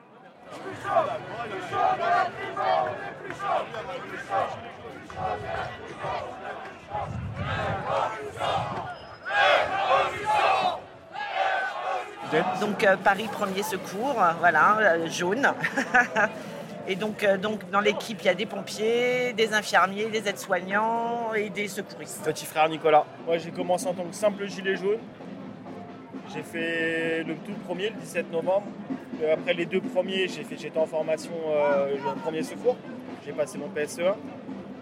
Donc 12.59 12.83
euh, 12.83 12.95
Paris 12.97 13.27
Premier 13.31 13.63
Secours, 13.63 14.21
euh, 14.21 14.31
voilà, 14.39 14.77
euh, 14.79 15.07
jaune. 15.07 15.47
et 16.87 16.95
donc, 16.95 17.25
donc 17.41 17.69
dans 17.69 17.79
l'équipe, 17.79 18.19
il 18.21 18.25
y 18.25 18.29
a 18.29 18.33
des 18.33 18.45
pompiers, 18.45 19.33
des 19.33 19.53
infirmiers, 19.53 20.07
des 20.07 20.27
aides-soignants 20.27 21.33
et 21.35 21.49
des 21.49 21.67
secouristes. 21.67 22.23
Petit 22.23 22.45
frère 22.45 22.67
Nicolas. 22.69 23.05
Moi 23.25 23.37
j'ai 23.37 23.51
commencé 23.51 23.87
en 23.87 23.93
tant 23.93 24.03
que 24.03 24.15
simple 24.15 24.45
gilet 24.47 24.75
jaune. 24.75 24.99
J'ai 26.33 26.43
fait 26.43 27.23
le 27.23 27.35
tout 27.35 27.53
premier, 27.65 27.89
le 27.89 27.95
17 28.01 28.31
novembre. 28.31 28.67
Euh, 29.21 29.33
après 29.33 29.53
les 29.53 29.65
deux 29.65 29.81
premiers, 29.81 30.27
j'étais 30.27 30.77
en 30.77 30.85
formation 30.85 31.31
euh, 31.49 31.95
un 32.07 32.17
premier 32.19 32.43
secours. 32.43 32.77
J'ai 33.25 33.31
passé 33.33 33.57
mon 33.57 33.67
PSE1. 33.67 34.15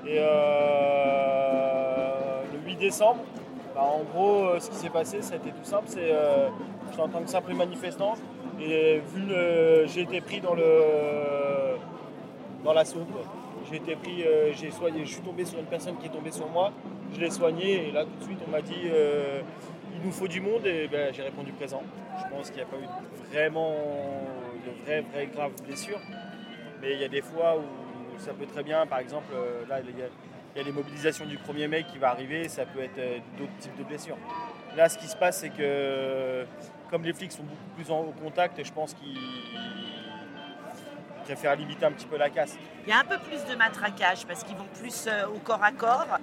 Et 0.07 0.17
euh, 0.19 1.23
le 2.53 2.59
8 2.69 2.75
décembre, 2.75 3.23
bah, 3.73 3.81
en 3.81 4.03
gros, 4.03 4.45
euh, 4.45 4.59
ce 4.59 4.69
qui 4.69 4.75
s'est 4.75 4.91
passé, 4.91 5.17
été 5.17 5.49
tout 5.49 5.63
simple. 5.63 5.85
C'est 5.87 6.11
euh, 6.11 6.49
j'étais 6.91 7.01
en 7.01 7.09
tant 7.09 7.21
que 7.21 7.29
simple 7.29 7.55
manifestant. 7.55 8.13
Et 8.61 9.01
vu 9.13 9.23
le, 9.27 9.87
j'ai 9.87 10.01
été 10.01 10.21
pris 10.21 10.41
dans 10.41 10.53
le 10.53 10.63
dans 12.63 12.73
la 12.73 12.85
soupe. 12.85 13.17
J'ai 13.69 13.77
été 13.77 13.95
pris, 13.95 14.23
j'ai 14.53 14.69
soigné, 14.69 15.05
je 15.05 15.13
suis 15.13 15.21
tombé 15.23 15.43
sur 15.43 15.57
une 15.57 15.65
personne 15.65 15.97
qui 15.97 16.05
est 16.05 16.09
tombée 16.09 16.29
sur 16.31 16.47
moi. 16.49 16.71
Je 17.13 17.19
l'ai 17.19 17.31
soigné 17.31 17.87
et 17.87 17.91
là 17.91 18.03
tout 18.05 18.15
de 18.19 18.23
suite 18.23 18.37
on 18.47 18.51
m'a 18.51 18.61
dit 18.61 18.89
nous 20.05 20.11
faut 20.11 20.27
du 20.27 20.39
monde 20.39 20.65
et 20.67 20.87
ben, 20.87 21.13
j'ai 21.13 21.23
répondu 21.23 21.51
présent. 21.51 21.81
Je 22.19 22.29
pense 22.35 22.49
qu'il 22.49 22.57
n'y 22.57 22.63
a 22.63 22.65
pas 22.65 22.77
eu 22.77 23.31
vraiment 23.31 23.75
de 24.65 24.83
vraies, 24.85 25.01
vraies 25.01 25.27
graves 25.27 25.61
blessures. 25.63 25.99
Mais 26.81 26.93
il 26.93 26.99
y 26.99 27.03
a 27.03 27.07
des 27.07 27.21
fois 27.21 27.57
où 27.57 28.19
ça 28.19 28.33
peut 28.33 28.45
très 28.45 28.63
bien, 28.63 28.85
par 28.85 28.99
exemple, 28.99 29.33
euh, 29.33 29.65
là 29.67 29.79
il 29.81 29.97
y, 29.97 30.03
a, 30.03 30.05
il 30.55 30.57
y 30.59 30.61
a 30.61 30.63
les 30.63 30.71
mobilisations 30.71 31.25
du 31.25 31.37
1er 31.37 31.67
mai 31.67 31.83
qui 31.83 31.97
va 31.97 32.09
arriver, 32.09 32.47
ça 32.47 32.65
peut 32.65 32.81
être 32.81 32.97
euh, 32.99 33.17
d'autres 33.37 33.57
types 33.59 33.75
de 33.77 33.83
blessures. 33.83 34.17
Là 34.77 34.87
ce 34.89 34.97
qui 34.97 35.07
se 35.07 35.15
passe 35.15 35.39
c'est 35.39 35.49
que 35.49 36.45
comme 36.89 37.03
les 37.03 37.13
flics 37.13 37.31
sont 37.31 37.43
beaucoup 37.43 37.69
plus 37.75 37.91
en 37.91 38.01
au 38.01 38.11
contact, 38.11 38.63
je 38.63 38.71
pense 38.71 38.93
qu'ils 38.93 39.17
préfèrent 41.23 41.55
limiter 41.55 41.85
un 41.85 41.91
petit 41.91 42.05
peu 42.05 42.17
la 42.17 42.29
casse. 42.29 42.57
Il 42.85 42.89
y 42.89 42.93
a 42.93 42.99
un 42.99 43.03
peu 43.03 43.17
plus 43.17 43.43
de 43.51 43.57
matraquage 43.57 44.25
parce 44.27 44.43
qu'ils 44.43 44.55
vont 44.55 44.67
plus 44.79 45.07
euh, 45.07 45.27
au 45.27 45.39
corps 45.39 45.63
à 45.63 45.71
corps. 45.71 46.19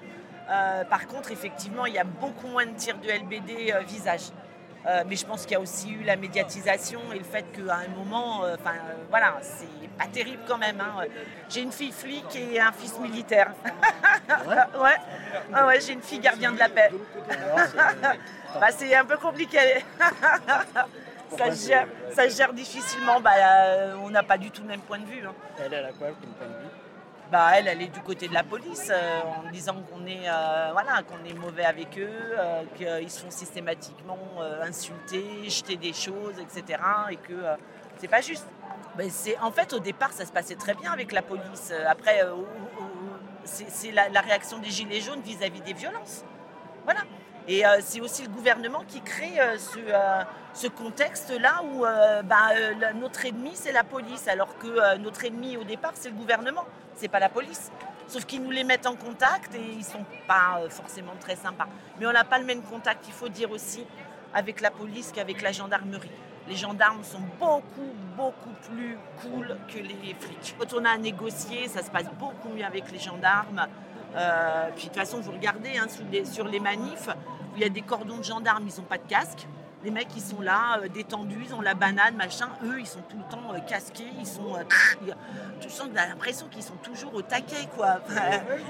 Euh, 0.50 0.84
par 0.84 1.06
contre, 1.06 1.30
effectivement, 1.32 1.87
il 1.87 1.94
y 1.94 1.99
a 1.99 2.04
beaucoup 2.04 2.49
moins 2.49 2.66
de 2.66 2.72
tirs 2.76 2.99
de 2.99 3.08
LBD 3.08 3.72
euh, 3.72 3.80
visage. 3.80 4.30
Euh, 4.84 5.04
mais 5.06 5.14
je 5.14 5.25
pense 5.25 5.42
qu'il 5.42 5.52
y 5.52 5.54
a 5.54 5.61
aussi 5.61 5.92
eu 5.92 6.02
la 6.02 6.16
médiatisation 6.16 7.00
et 7.14 7.18
le 7.18 7.25
fait 7.25 7.44
qu'à 7.52 7.76
un 7.76 7.88
moment, 7.96 8.38
enfin 8.58 8.75
voilà, 9.11 9.37
c'est 9.40 9.88
pas 9.96 10.06
terrible 10.06 10.42
quand 10.49 10.58
même. 10.58 10.80
hein. 10.80 11.04
J'ai 11.49 11.61
une 11.61 11.70
fille 11.70 11.92
flic 11.92 12.25
et 12.34 12.58
un 12.61 12.72
fils 12.72 12.99
militaire. 12.99 13.52
ouais, 14.49 14.96
Ah 15.54 15.66
ouais, 15.66 15.80
j'ai 15.80 15.92
une 15.92 16.02
fille 16.02 16.18
gardien 16.18 16.50
de 16.52 16.58
la 16.58 16.68
paix. 16.68 16.90
Bah, 18.61 18.66
c'est 18.70 18.94
un 18.94 19.04
peu 19.06 19.16
compliqué. 19.16 19.58
ça, 21.38 21.52
se 21.54 21.66
gère, 21.68 21.87
ça 22.14 22.28
se 22.28 22.37
gère 22.37 22.52
difficilement. 22.52 23.18
Bah, 23.20 23.30
on 24.04 24.11
n'a 24.11 24.22
pas 24.22 24.37
du 24.37 24.50
tout 24.50 24.61
le 24.62 24.68
même 24.68 24.80
point 24.82 24.99
de 24.99 25.06
vue. 25.06 25.25
hein. 25.26 25.32
Elle, 25.58 25.72
elle 25.72 25.84
a 25.87 25.92
quoi 25.92 26.08
comme 26.08 26.32
point 26.34 26.46
de 26.49 26.62
vue? 26.62 26.68
Bah, 27.32 27.52
elle, 27.54 27.66
elle 27.66 27.80
est 27.80 27.88
du 27.88 28.00
côté 28.00 28.28
de 28.28 28.34
la 28.34 28.42
police 28.44 28.90
euh, 28.90 29.22
en 29.22 29.50
disant 29.50 29.82
qu'on 29.90 30.04
est, 30.04 30.28
euh, 30.28 30.68
voilà, 30.72 31.02
qu'on 31.02 31.24
est 31.24 31.32
mauvais 31.32 31.64
avec 31.64 31.98
eux, 31.98 32.06
euh, 32.06 32.62
qu'ils 32.76 33.10
se 33.10 33.22
font 33.22 33.30
systématiquement 33.30 34.18
insulter, 34.60 35.48
jeter 35.48 35.76
des 35.76 35.94
choses, 35.94 36.34
etc. 36.38 36.78
Et 37.10 37.16
que 37.16 37.32
c'est 37.96 38.08
pas 38.08 38.20
juste. 38.20 38.46
En 39.40 39.50
fait, 39.50 39.72
au 39.72 39.78
départ, 39.78 40.12
ça 40.12 40.26
se 40.26 40.32
passait 40.32 40.56
très 40.56 40.74
bien 40.74 40.92
avec 40.92 41.12
la 41.12 41.22
police. 41.22 41.72
Après, 41.88 42.20
c'est 43.44 43.92
la, 43.92 44.10
la 44.10 44.20
réaction 44.20 44.58
des 44.58 44.68
Gilets 44.68 45.00
jaunes 45.00 45.22
vis-à-vis 45.22 45.62
des 45.62 45.72
violences. 45.72 46.26
Voilà. 46.84 47.00
Et 47.49 47.66
euh, 47.66 47.78
c'est 47.80 48.00
aussi 48.00 48.22
le 48.22 48.28
gouvernement 48.28 48.84
qui 48.87 49.00
crée 49.00 49.40
euh, 49.40 49.58
ce, 49.58 49.78
euh, 49.78 50.22
ce 50.54 50.68
contexte-là 50.68 51.62
où 51.64 51.84
bah, 52.25 52.50
notre 52.94 53.26
ennemi, 53.26 53.52
c'est 53.54 53.72
la 53.72 53.84
police, 53.84 54.28
alors 54.28 54.56
que 54.58 54.99
notre 54.99 55.25
ennemi, 55.25 55.56
au 55.56 55.64
départ, 55.64 55.92
c'est 55.94 56.11
le 56.11 56.14
gouvernement, 56.14 56.64
c'est 56.94 57.08
pas 57.08 57.18
la 57.18 57.28
police. 57.28 57.70
Sauf 58.06 58.26
qu'ils 58.26 58.42
nous 58.42 58.50
les 58.50 58.64
mettent 58.64 58.87
en 58.87 58.94
contact 58.94 59.54
et 59.54 59.75
ils 59.78 59.84
sont 59.84 60.04
pas 60.28 60.61
forcément 60.68 61.14
très 61.18 61.37
sympas. 61.37 61.66
Mais 61.99 62.06
on 62.06 62.12
n'a 62.12 62.25
pas 62.25 62.38
le 62.38 62.44
même 62.44 62.62
contact, 62.62 63.06
il 63.08 63.14
faut 63.14 63.30
dire 63.30 63.50
aussi, 63.50 63.87
avec 64.34 64.61
la 64.61 64.70
police 64.70 65.11
qu'avec 65.12 65.40
la 65.40 65.52
gendarmerie. 65.52 66.11
Les 66.49 66.56
gendarmes 66.56 67.02
sont 67.02 67.22
beaucoup, 67.40 67.94
beaucoup 68.16 68.52
plus 68.70 68.99
cool 69.22 69.56
que 69.68 69.78
les 69.78 70.14
flics. 70.20 70.54
Quand 70.58 70.75
on 70.75 70.84
a 70.84 70.90
à 70.90 70.99
négocier, 70.99 71.68
ça 71.68 71.82
se 71.82 71.90
passe 71.90 72.11
beaucoup 72.18 72.50
mieux 72.50 72.64
avec 72.64 72.92
les 72.92 72.99
gendarmes. 72.99 73.66
Puis 74.76 74.84
de 74.84 74.88
toute 74.88 74.96
façon, 74.96 75.20
vous 75.20 75.32
regardez 75.32 75.78
hein, 75.78 75.87
sur 76.25 76.46
les 76.46 76.61
manifs, 76.61 77.08
où 77.52 77.56
il 77.56 77.62
y 77.62 77.64
a 77.64 77.68
des 77.68 77.82
cordons 77.82 78.18
de 78.18 78.25
gendarmes, 78.25 78.66
ils 78.66 78.80
n'ont 78.80 78.87
pas 78.87 78.99
de 78.99 79.06
casque. 79.09 79.47
Les 79.85 79.90
mecs, 79.90 80.09
ils 80.14 80.23
sont 80.23 80.40
là, 80.40 80.78
euh, 80.82 80.88
détendus, 80.88 81.42
ils 81.44 81.54
ont 81.54 81.61
la 81.61 81.75
banane, 81.75 82.14
machin. 82.16 82.49
Eux, 82.64 82.78
ils 82.78 82.87
sont 82.87 83.00
tout 83.09 83.16
le 83.18 83.25
temps 83.30 83.52
euh, 83.52 83.59
casqués, 83.61 84.06
ils 84.18 84.26
sont. 84.26 84.54
euh, 84.54 84.62
tu 85.61 85.68
sens 85.68 85.88
que 85.88 85.94
l'impression 85.94 86.47
qu'ils 86.49 86.62
sont 86.62 86.76
toujours 86.76 87.12
au 87.14 87.23
taquet, 87.23 87.68
quoi. 87.76 87.99
Enfin, 88.06 88.21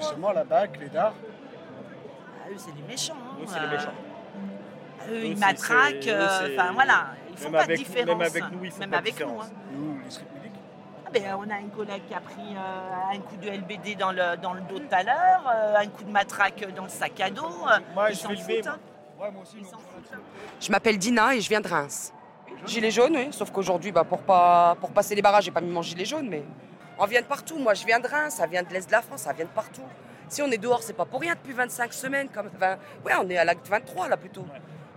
Justement, 0.00 0.32
la 0.32 0.44
BAC, 0.44 0.78
les 0.80 0.88
dards. 0.88 1.12
ah, 2.42 2.48
eux, 2.50 2.54
c'est 2.56 2.74
les 2.74 2.82
méchants. 2.88 3.14
hein. 3.14 3.36
Eux, 3.42 3.46
c'est 3.46 3.60
les 3.60 3.66
méchants. 3.68 3.92
Ah, 3.94 5.04
Eux, 5.10 5.14
Eux, 5.16 5.24
ils 5.26 5.36
matraquent. 5.38 6.08
euh, 6.08 6.56
Enfin, 6.56 6.72
voilà. 6.72 7.08
Ils 7.30 7.36
font 7.36 7.50
même 7.50 7.52
pas 7.52 7.58
de 7.66 7.72
avec 7.72 7.78
nous- 7.78 7.84
différence. 7.84 8.06
même 8.08 8.20
avec 8.22 8.44
nous, 8.52 8.64
ils 8.64 8.70
font 8.70 8.78
Même 8.80 8.90
pas 8.90 8.96
de 8.96 9.00
avec 9.02 9.12
nous. 9.20 9.26
différence. 9.26 9.46
hein. 9.46 9.52
Nous, 9.72 9.98
les. 10.00 10.06
Ah 10.08 10.41
ben, 11.12 11.36
on 11.38 11.50
a 11.50 11.54
un 11.54 11.68
collègue 11.74 12.02
qui 12.08 12.14
a 12.14 12.20
pris 12.20 12.54
euh, 12.56 13.14
un 13.14 13.18
coup 13.20 13.36
de 13.36 13.48
LBD 13.48 13.96
dans 13.98 14.12
le, 14.12 14.36
dans 14.36 14.54
le 14.54 14.60
dos 14.62 14.78
tout 14.78 14.86
à 14.94 15.02
l'heure, 15.02 15.42
euh, 15.54 15.76
un 15.78 15.86
coup 15.86 16.04
de 16.04 16.10
matraque 16.10 16.64
dans 16.74 16.84
le 16.84 16.88
sac 16.88 17.20
à 17.20 17.30
dos. 17.30 17.44
euh, 17.44 17.78
Moi, 17.94 18.10
ils 18.10 18.14
je 18.16 18.20
s'en 18.20 18.28
vais 18.30 18.36
foutent, 18.36 18.66
hein. 18.66 18.78
Ils. 19.54 19.66
Je 20.60 20.70
m'appelle 20.72 20.98
Dina 20.98 21.34
et 21.34 21.40
je 21.40 21.48
viens 21.48 21.60
de 21.60 21.68
Reims. 21.68 22.12
Gilet 22.66 22.90
jaune, 22.90 23.16
oui, 23.16 23.28
sauf 23.32 23.50
qu'aujourd'hui, 23.50 23.92
bah, 23.92 24.04
pour, 24.04 24.20
pas, 24.20 24.76
pour 24.80 24.90
passer 24.90 25.14
les 25.14 25.22
barrages, 25.22 25.44
j'ai 25.44 25.50
pas 25.50 25.60
mis 25.60 25.70
mon 25.70 25.82
gilet 25.82 26.04
jaune, 26.04 26.28
mais 26.28 26.42
on 26.98 27.06
vient 27.06 27.20
de 27.20 27.26
partout. 27.26 27.58
Moi, 27.58 27.74
je 27.74 27.84
viens 27.84 28.00
de 28.00 28.06
Reims, 28.06 28.34
ça 28.36 28.46
vient 28.46 28.62
de 28.62 28.72
l'Est 28.72 28.86
de 28.86 28.92
la 28.92 29.02
France, 29.02 29.22
ça 29.22 29.32
vient 29.32 29.44
de 29.44 29.50
partout. 29.50 29.82
Si 30.28 30.40
on 30.42 30.50
est 30.50 30.58
dehors, 30.58 30.82
c'est 30.82 30.92
pas 30.92 31.04
pour 31.04 31.20
rien 31.20 31.34
depuis 31.34 31.52
25 31.52 31.92
semaines. 31.92 32.28
Comme, 32.28 32.48
20 32.58 32.78
ouais, 33.04 33.12
on 33.20 33.28
est 33.28 33.36
à 33.36 33.44
l'acte 33.44 33.66
23 33.68 34.08
là 34.08 34.16
plutôt. 34.16 34.44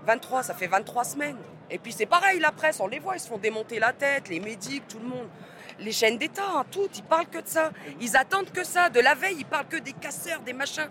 23, 0.05 0.43
ça 0.43 0.53
fait 0.53 0.67
23 0.67 1.03
semaines. 1.03 1.37
Et 1.69 1.77
puis 1.79 1.91
c'est 1.91 2.05
pareil, 2.05 2.39
la 2.39 2.51
presse, 2.51 2.79
on 2.79 2.87
les 2.87 2.99
voit, 2.99 3.15
ils 3.15 3.19
se 3.19 3.27
font 3.27 3.39
démonter 3.39 3.79
la 3.79 3.91
tête, 3.91 4.29
les 4.29 4.39
médics, 4.39 4.87
tout 4.87 4.99
le 4.99 5.05
monde. 5.07 5.27
Les 5.79 5.91
chaînes 5.91 6.17
d'État, 6.17 6.43
hein, 6.55 6.65
tout, 6.71 6.87
ils 6.95 7.03
parlent 7.03 7.27
que 7.27 7.39
de 7.39 7.47
ça. 7.47 7.71
Ils 7.99 8.15
attendent 8.15 8.51
que 8.51 8.63
ça. 8.63 8.89
De 8.89 8.99
la 8.99 9.13
veille, 9.13 9.37
ils 9.39 9.45
parlent 9.45 9.67
que 9.67 9.77
des 9.77 9.93
casseurs, 9.93 10.41
des 10.41 10.53
machins. 10.53 10.89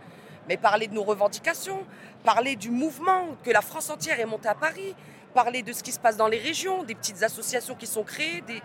Mais 0.48 0.56
parler 0.56 0.88
de 0.88 0.94
nos 0.94 1.04
revendications, 1.04 1.86
parler 2.22 2.54
du 2.56 2.70
mouvement, 2.70 3.28
que 3.42 3.50
la 3.50 3.62
France 3.62 3.88
entière 3.88 4.20
est 4.20 4.26
montée 4.26 4.48
à 4.48 4.54
Paris, 4.54 4.94
parler 5.32 5.62
de 5.62 5.72
ce 5.72 5.82
qui 5.82 5.90
se 5.90 5.98
passe 5.98 6.16
dans 6.18 6.28
les 6.28 6.38
régions, 6.38 6.84
des 6.84 6.94
petites 6.94 7.22
associations 7.22 7.74
qui 7.74 7.86
sont 7.86 8.04
créées, 8.04 8.42
des, 8.42 8.62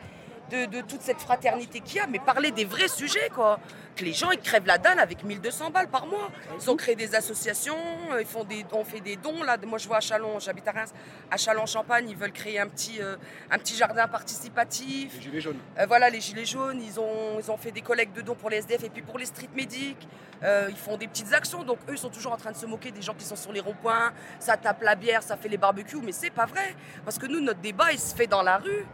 de, 0.50 0.66
de 0.66 0.82
toute 0.82 1.02
cette 1.02 1.20
fraternité 1.20 1.80
qu'il 1.82 1.98
y 1.98 2.00
a, 2.00 2.08
mais 2.08 2.20
parler 2.20 2.52
des 2.52 2.66
vrais 2.66 2.88
sujets, 2.88 3.30
quoi. 3.34 3.60
Que 3.96 4.06
les 4.06 4.14
gens, 4.14 4.32
ils 4.32 4.40
crèvent 4.40 4.66
la 4.66 4.78
dalle 4.78 5.00
avec 5.00 5.24
1200 5.24 5.72
balles 5.72 5.90
par 5.90 6.08
mois. 6.08 6.30
Ils 6.60 6.70
ont 6.70 6.76
créé 6.76 6.96
des 6.96 7.16
associations, 7.16 7.78
euh, 8.12 8.22
ils 8.22 8.28
font 8.28 8.44
des, 8.44 8.66
on 8.72 8.84
fait 8.84 9.02
des 9.02 9.16
dons, 9.16 9.44
là. 9.44 9.58
Moi, 9.66 9.78
je 9.78 9.88
vois 9.88 9.98
à 9.98 10.02
Chalon, 10.02 10.40
j'habite 10.40 10.68
à 10.68 10.72
Reims, 10.72 10.94
à 11.30 11.38
Chalon-Champagne, 11.38 12.08
ils 12.10 12.16
veulent 12.16 12.32
créer 12.32 12.60
un 12.60 12.68
petit, 12.68 13.02
euh, 13.02 13.16
un 13.52 13.58
petit 13.58 13.76
jardin 13.76 14.08
participatif. 14.08 15.14
Les 15.16 15.22
gilets 15.22 15.42
jaunes. 15.42 15.60
Euh, 15.78 15.86
voilà, 15.88 16.10
les 16.10 16.22
Gilets 16.22 16.46
jaunes, 16.46 16.82
ils 16.82 17.00
ont, 17.00 17.40
ils 17.40 17.52
ont 17.52 17.58
fait 17.58 17.72
des 17.72 17.82
collectes 17.82 18.16
de 18.16 18.22
dons 18.22 18.36
pour 18.36 18.50
les 18.50 18.58
SDF 18.58 18.84
et 18.84 18.90
puis 18.90 19.02
pour 19.02 19.18
les 19.18 19.26
street 19.26 19.50
medics. 19.56 20.08
Euh, 20.44 20.68
ils 20.70 20.78
font 20.78 20.96
des 20.98 21.08
petites 21.08 21.34
actions, 21.34 21.64
donc 21.64 21.80
eux, 21.90 21.94
ils 21.94 21.98
sont 21.98 22.10
toujours 22.10 22.32
en 22.32 22.38
train 22.38 22.52
de 22.52 22.58
se 22.58 22.66
moquer 22.66 22.92
des 22.92 23.02
gens 23.02 23.14
qui 23.14 23.26
sont 23.26 23.36
sur 23.36 23.52
les 23.52 23.60
ronds-points. 23.60 24.14
Ça 24.40 24.56
tape 24.56 24.82
la 24.82 24.96
bière, 24.96 25.22
ça 25.22 25.36
fait 25.36 25.50
les 25.50 25.58
barbecues, 25.58 26.00
mais 26.02 26.14
c'est 26.14 26.30
pas 26.30 26.46
vrai. 26.46 26.76
Parce 27.04 27.18
que 27.18 27.26
nous, 27.26 27.42
notre 27.42 27.60
débat, 27.60 27.92
il 27.92 28.00
se 28.00 28.16
fait 28.16 28.28
dans 28.28 28.42
la 28.42 28.58
rue. 28.58 28.86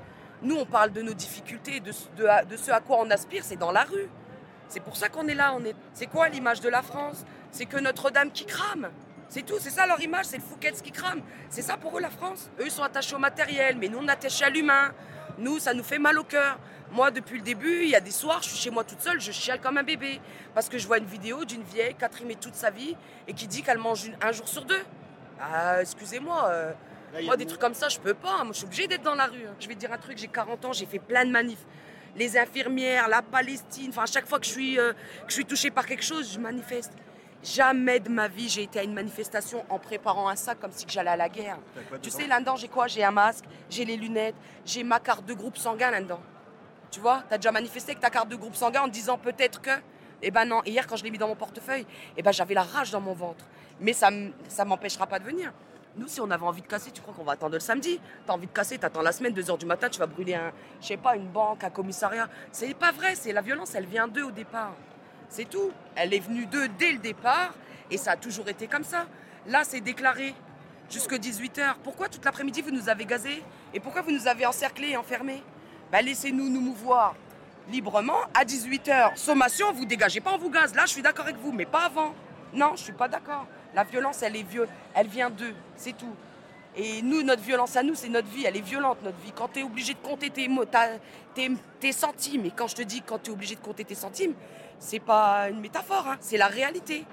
Nous, 0.42 0.56
on 0.56 0.66
parle 0.66 0.92
de 0.92 1.02
nos 1.02 1.14
difficultés, 1.14 1.80
de, 1.80 1.92
ce- 1.92 2.72
à 2.72 2.80
quoi 2.80 2.98
on 3.00 3.10
aspire, 3.10 3.44
c'est 3.44 3.56
dans 3.56 3.72
la 3.72 3.84
rue. 3.84 4.10
C'est 4.68 4.80
pour 4.80 4.96
ça 4.98 5.10
qu'on 5.10 5.28
est 5.28 5.36
là. 5.36 5.56
Est... 5.66 5.76
C'est 5.94 6.08
quoi 6.08 6.28
l'image 6.30 6.60
de 6.62 6.70
la 6.70 6.82
France? 6.82 7.24
C'est 7.52 7.66
que 7.66 7.78
Notre-Dame 7.78 8.32
qui 8.32 8.46
crame. 8.46 8.90
C'est 9.30 9.44
tout, 9.44 9.56
c'est 9.60 9.70
ça 9.72 9.86
leur 9.88 10.00
image, 10.02 10.26
c'est 10.26 10.38
le 10.38 10.44
Fouquet's 10.44 10.82
qui 10.82 10.92
crame. 10.92 11.22
C'est 11.50 11.62
ça 11.62 11.78
pour 11.78 11.98
eux 11.98 12.02
la 12.02 12.10
France. 12.10 12.50
Eux, 12.60 12.66
ils 12.66 12.72
sont 12.72 12.84
attachés 12.84 13.16
au 13.16 13.20
matériel, 13.20 13.78
mais 13.78 13.88
nous, 13.88 13.98
on 14.00 14.08
est 14.08 14.12
attachés 14.12 14.46
à 14.46 14.50
l'humain. 14.50 14.94
Nous, 15.38 15.60
ça 15.60 15.74
nous 15.74 15.84
fait 15.84 16.00
mal 16.00 16.18
au 16.20 16.24
cœur. 16.24 16.60
Moi, 16.92 17.12
depuis 17.12 17.38
le 17.38 17.44
début, 17.44 17.84
il 17.84 17.90
y 17.90 17.96
a 17.96 18.00
des 18.00 18.12
soirs, 18.12 18.42
je 18.44 18.50
suis 18.50 18.58
chez 18.58 18.70
moi 18.70 18.84
toute 18.84 19.02
seule, 19.02 19.20
je 19.20 19.32
chiale 19.32 19.60
comme 19.60 19.78
un 19.78 19.84
bébé. 19.84 20.22
Parce 20.54 20.70
que 20.70 20.78
je 20.78 20.86
vois 20.86 21.00
une 21.00 21.06
vidéo 21.06 21.44
d'une 21.44 21.64
vieille 21.64 21.96
qui 21.96 22.06
a 22.06 22.10
trimé 22.10 22.36
toute 22.36 22.56
sa 22.56 22.70
vie 22.70 22.96
et 23.28 23.34
qui 23.34 23.48
dit 23.48 23.64
qu'elle 23.64 23.80
mange 23.80 24.12
un 24.22 24.32
jour 24.32 24.48
sur 24.48 24.64
deux. 24.66 24.84
Ah, 25.42 25.82
excusez-moi. 25.82 26.48
euh, 26.50 26.72
moi, 27.24 27.38
des 27.38 27.46
trucs 27.46 27.60
comme 27.62 27.74
ça, 27.74 27.90
je 27.90 28.00
peux 28.00 28.14
pas. 28.14 28.44
Moi, 28.44 28.52
je 28.54 28.58
suis 28.58 28.66
obligée 28.66 28.88
d'être 28.88 29.04
dans 29.04 29.16
la 29.16 29.26
rue. 29.26 29.46
hein. 29.48 29.56
Je 29.60 29.68
vais 29.68 29.76
te 29.76 29.80
dire 29.80 29.92
un 29.94 29.98
truc, 29.98 30.18
j'ai 30.18 30.28
40 30.28 30.66
ans, 30.66 30.74
j'ai 30.74 30.86
fait 30.86 31.00
plein 31.00 31.26
de 31.26 31.32
manifs. 31.32 31.66
Les 32.16 32.38
infirmières, 32.38 33.08
la 33.10 33.22
Palestine, 33.22 33.90
enfin, 33.90 34.04
à 34.04 34.06
chaque 34.06 34.26
fois 34.28 34.40
que 34.40 34.46
je 34.46 34.52
suis, 34.52 34.80
euh, 34.80 34.94
que 34.94 35.30
je 35.30 35.34
suis 35.34 35.46
touchée 35.46 35.70
par 35.72 35.86
quelque 35.86 36.04
chose, 36.04 36.32
je 36.34 36.40
manifeste. 36.40 36.94
Jamais 37.44 38.00
de 38.00 38.10
ma 38.10 38.28
vie, 38.28 38.50
j'ai 38.50 38.64
été 38.64 38.80
à 38.80 38.84
une 38.84 38.94
manifestation 38.94 39.64
en 39.70 39.78
préparant 39.78 40.30
un 40.30 40.36
sac 40.36 40.60
comme 40.60 40.72
si 40.72 40.86
j'allais 40.88 41.12
à 41.12 41.16
la 41.18 41.30
guerre. 41.30 41.58
Tu 42.02 42.10
sais, 42.10 42.26
là-dedans, 42.26 42.56
j'ai 42.56 42.70
quoi? 42.70 42.88
J'ai 42.88 43.04
un 43.04 43.12
masque, 43.12 43.44
j'ai 43.70 43.86
les 43.86 43.98
lunettes, 43.98 44.36
j'ai 44.66 44.84
ma 44.84 45.00
carte 45.00 45.26
de 45.26 45.34
groupe 45.34 45.58
sanguin 45.58 45.92
là-dedans. 45.92 46.22
Tu 46.90 47.00
vois, 47.02 47.24
t'as 47.30 47.38
déjà 47.38 47.52
manifesté 47.52 47.92
avec 47.92 48.02
ta 48.02 48.10
carte 48.10 48.30
de 48.30 48.36
groupe 48.36 48.56
sanguin 48.56 48.82
en 48.84 48.88
disant 48.88 49.18
peut-être 49.18 49.62
que. 49.62 49.72
Eh 50.24 50.32
ben 50.32 50.46
non, 50.46 50.64
hier 50.66 50.88
quand 50.88 50.96
je 50.96 51.04
l'ai 51.04 51.12
mis 51.12 51.18
dans 51.18 51.28
mon 51.28 51.36
portefeuille, 51.36 51.86
eh 52.18 52.24
ben 52.24 52.32
j'avais 52.32 52.54
la 52.56 52.64
rage 52.64 52.90
dans 52.90 53.02
mon 53.02 53.14
ventre. 53.14 53.46
Mais 53.80 53.94
ça 53.94 54.10
ça 54.48 54.64
m'empêchera 54.66 55.06
pas 55.06 55.20
de 55.20 55.26
venir. 55.26 55.52
Nous, 55.98 56.08
si 56.10 56.20
on 56.20 56.30
avait 56.30 56.46
envie 56.46 56.62
de 56.62 56.68
casser, 56.68 56.92
tu 56.92 57.02
crois 57.02 57.14
qu'on 57.14 57.24
va 57.24 57.34
attendre 57.34 57.54
le 57.54 57.60
samedi? 57.62 58.02
T'as 58.28 58.34
envie 58.34 58.48
de 58.48 58.52
casser, 58.52 58.78
t'attends 58.78 59.02
la 59.02 59.14
semaine, 59.14 59.34
2h 59.34 59.58
du 59.58 59.66
matin, 59.66 59.88
tu 59.88 60.00
vas 60.00 60.08
brûler 60.08 60.36
un, 60.36 60.52
je 60.82 60.88
sais 60.88 60.98
pas, 60.98 61.16
une 61.16 61.28
banque, 61.28 61.64
un 61.64 61.70
commissariat. 61.70 62.28
C'est 62.52 62.74
pas 62.74 62.92
vrai, 62.92 63.16
c'est 63.16 63.32
la 63.32 63.42
violence, 63.42 63.76
elle 63.76 63.86
vient 63.86 64.08
d'eux 64.08 64.24
au 64.24 64.32
départ. 64.32 64.74
C'est 65.30 65.50
tout. 65.50 65.72
Elle 65.96 66.14
est 66.14 66.20
venue 66.20 66.46
d'eux 66.48 66.68
dès 66.68 66.92
le 66.92 66.98
départ 66.98 67.54
et 67.90 67.98
ça 67.98 68.12
a 68.12 68.18
toujours 68.18 68.50
été 68.50 68.68
comme 68.68 68.84
ça. 68.84 69.06
Là, 69.48 69.64
c'est 69.64 69.80
déclaré 69.80 70.36
jusque 70.90 71.14
18h. 71.14 71.76
Pourquoi 71.84 72.10
toute 72.10 72.26
l'après-midi 72.26 72.62
vous 72.62 72.72
nous 72.72 72.90
avez 72.90 73.06
gazés? 73.06 73.42
Et 73.74 73.80
pourquoi 73.80 74.02
vous 74.02 74.12
nous 74.12 74.28
avez 74.28 74.46
encerclés 74.46 74.90
et 74.90 74.98
enfermés? 74.98 75.42
Bah, 75.92 76.02
Laissez-nous 76.02 76.50
nous 76.50 76.62
mouvoir 76.62 77.16
librement. 77.70 78.18
À 78.34 78.44
18h, 78.44 79.16
sommation, 79.16 79.72
vous 79.72 79.86
dégagez 79.86 80.20
pas, 80.20 80.34
on 80.34 80.38
vous 80.38 80.50
gaze. 80.50 80.76
Là, 80.76 80.84
je 80.86 80.92
suis 80.92 81.02
d'accord 81.02 81.26
avec 81.26 81.38
vous, 81.38 81.52
mais 81.52 81.66
pas 81.66 81.86
avant. 81.86 82.14
Non, 82.54 82.76
je 82.76 82.84
suis 82.84 82.94
pas 82.94 83.08
d'accord. 83.08 83.48
La 83.76 83.84
violence, 83.84 84.24
elle 84.24 84.38
est 84.38 84.46
elle 84.94 85.08
vient 85.08 85.30
d'eux, 85.30 85.54
c'est 85.76 85.98
tout. 85.98 86.16
Et 86.78 87.02
nous, 87.02 87.24
notre 87.24 87.42
violence 87.42 87.76
à 87.76 87.84
nous, 87.84 87.94
c'est 87.94 88.08
notre 88.08 88.30
vie, 88.30 88.46
elle 88.46 88.56
est 88.56 88.62
violente, 88.62 88.98
notre 89.04 89.18
vie. 89.18 89.34
Quand 89.34 89.50
tu 89.50 89.60
es 89.60 89.64
obligé 89.64 89.94
de 89.94 90.00
compter 90.00 90.30
tes, 90.30 90.48
mots, 90.48 90.64
tes, 91.34 91.52
tes 91.82 91.92
centimes, 91.92 92.46
et 92.46 92.52
quand 92.52 92.68
je 92.68 92.76
te 92.76 92.82
dis 92.82 93.02
quand 93.02 93.22
tu 93.22 93.32
es 93.32 93.34
obligé 93.34 93.56
de 93.56 93.60
compter 93.60 93.84
tes 93.84 93.96
centimes, 93.96 94.34
c'est 94.80 95.00
pas 95.00 95.50
une 95.50 95.60
métaphore, 95.60 96.08
hein, 96.08 96.18
c'est 96.22 96.38
la 96.38 96.48
réalité. 96.48 97.06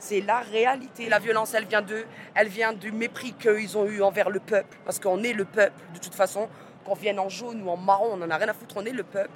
C'est 0.00 0.20
la 0.20 0.38
réalité. 0.40 1.08
La 1.08 1.20
violence, 1.20 1.54
elle 1.54 1.66
vient 1.66 1.82
d'eux, 1.82 2.04
elle 2.34 2.48
vient 2.48 2.72
du 2.72 2.92
mépris 2.92 3.32
qu'ils 3.32 3.76
ont 3.78 3.86
eu 3.86 4.02
envers 4.02 4.30
le 4.30 4.40
peuple, 4.40 4.76
parce 4.84 4.98
qu'on 4.98 5.22
est 5.22 5.32
le 5.32 5.44
peuple, 5.44 5.80
de 5.94 5.98
toute 6.00 6.14
façon. 6.14 6.48
Qu'on 6.84 6.94
vienne 6.94 7.18
en 7.18 7.28
jaune 7.28 7.62
ou 7.62 7.70
en 7.70 7.76
marron, 7.76 8.10
on 8.12 8.16
n'en 8.16 8.30
a 8.30 8.36
rien 8.36 8.48
à 8.48 8.54
foutre, 8.54 8.76
on 8.76 8.84
est 8.84 8.92
le 8.92 9.02
peuple. 9.02 9.30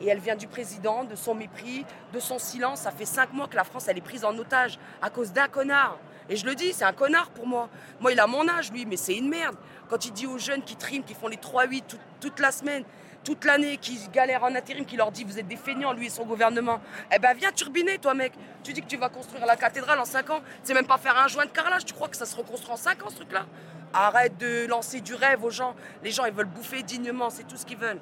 Et 0.00 0.08
elle 0.08 0.20
vient 0.20 0.36
du 0.36 0.46
président, 0.48 1.04
de 1.04 1.14
son 1.14 1.34
mépris, 1.34 1.84
de 2.12 2.18
son 2.18 2.38
silence. 2.38 2.80
Ça 2.80 2.90
fait 2.90 3.04
cinq 3.04 3.32
mois 3.32 3.46
que 3.46 3.56
la 3.56 3.64
France, 3.64 3.86
elle 3.88 3.98
est 3.98 4.00
prise 4.00 4.24
en 4.24 4.36
otage 4.38 4.78
à 5.02 5.10
cause 5.10 5.32
d'un 5.32 5.48
connard. 5.48 5.98
Et 6.28 6.36
je 6.36 6.46
le 6.46 6.54
dis, 6.54 6.72
c'est 6.72 6.84
un 6.84 6.92
connard 6.92 7.30
pour 7.30 7.46
moi. 7.46 7.68
Moi, 8.00 8.12
il 8.12 8.20
a 8.20 8.26
mon 8.26 8.48
âge, 8.48 8.72
lui, 8.72 8.86
mais 8.86 8.96
c'est 8.96 9.14
une 9.14 9.28
merde. 9.28 9.56
Quand 9.88 10.04
il 10.06 10.12
dit 10.12 10.26
aux 10.26 10.38
jeunes 10.38 10.62
qui 10.62 10.76
triment, 10.76 11.04
qui 11.04 11.14
font 11.14 11.28
les 11.28 11.36
3-8 11.36 11.82
toute, 12.20 12.40
la 12.40 12.50
semaine, 12.50 12.84
toute 13.22 13.44
l'année, 13.44 13.76
qui 13.76 13.98
galèrent 14.08 14.44
en 14.44 14.54
intérim, 14.54 14.86
qui 14.86 14.96
leur 14.96 15.12
dit 15.12 15.24
vous 15.24 15.38
êtes 15.38 15.46
des 15.46 15.56
feignants, 15.56 15.92
lui 15.92 16.06
et 16.06 16.10
son 16.10 16.24
gouvernement. 16.24 16.80
Eh 17.14 17.18
ben 17.18 17.34
viens 17.36 17.52
turbiner, 17.52 17.98
toi, 17.98 18.14
mec. 18.14 18.32
Tu 18.62 18.72
dis 18.72 18.80
que 18.80 18.86
tu 18.86 18.96
vas 18.96 19.10
construire 19.10 19.44
la 19.44 19.56
cathédrale 19.56 19.98
en 19.98 20.06
5 20.06 20.30
ans. 20.30 20.40
C'est 20.62 20.74
même 20.74 20.86
pas 20.86 20.98
faire 20.98 21.18
un 21.18 21.28
joint 21.28 21.44
de 21.44 21.50
carrelage. 21.50 21.84
Tu 21.84 21.92
crois 21.92 22.08
que 22.08 22.16
ça 22.16 22.26
se 22.26 22.36
reconstruit 22.36 22.72
en 22.72 22.76
5 22.76 23.04
ans, 23.04 23.10
ce 23.10 23.16
truc-là? 23.16 23.44
Arrête 23.92 24.38
de 24.38 24.66
lancer 24.66 25.00
du 25.00 25.14
rêve 25.14 25.44
aux 25.44 25.50
gens. 25.50 25.74
Les 26.02 26.10
gens, 26.10 26.24
ils 26.24 26.32
veulent 26.32 26.46
bouffer 26.46 26.82
dignement, 26.82 27.30
c'est 27.30 27.44
tout 27.44 27.56
ce 27.56 27.66
qu'ils 27.66 27.78
veulent. 27.78 28.00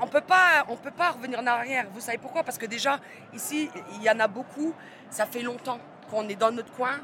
On 0.00 0.06
peut 0.06 0.20
pas, 0.20 0.64
on 0.68 0.76
peut 0.76 0.90
pas 0.90 1.10
revenir 1.10 1.40
en 1.40 1.46
arrière. 1.46 1.86
Vous 1.92 2.00
savez 2.00 2.18
pourquoi? 2.18 2.42
Parce 2.42 2.58
que 2.58 2.66
déjà, 2.66 3.00
ici, 3.34 3.70
il 3.94 4.02
y 4.02 4.10
en 4.10 4.20
a 4.20 4.28
beaucoup. 4.28 4.72
Ça 5.10 5.26
fait 5.26 5.42
longtemps 5.42 5.78
qu'on 6.10 6.28
est 6.28 6.36
dans 6.36 6.52
notre 6.52 6.70
coin 6.72 7.00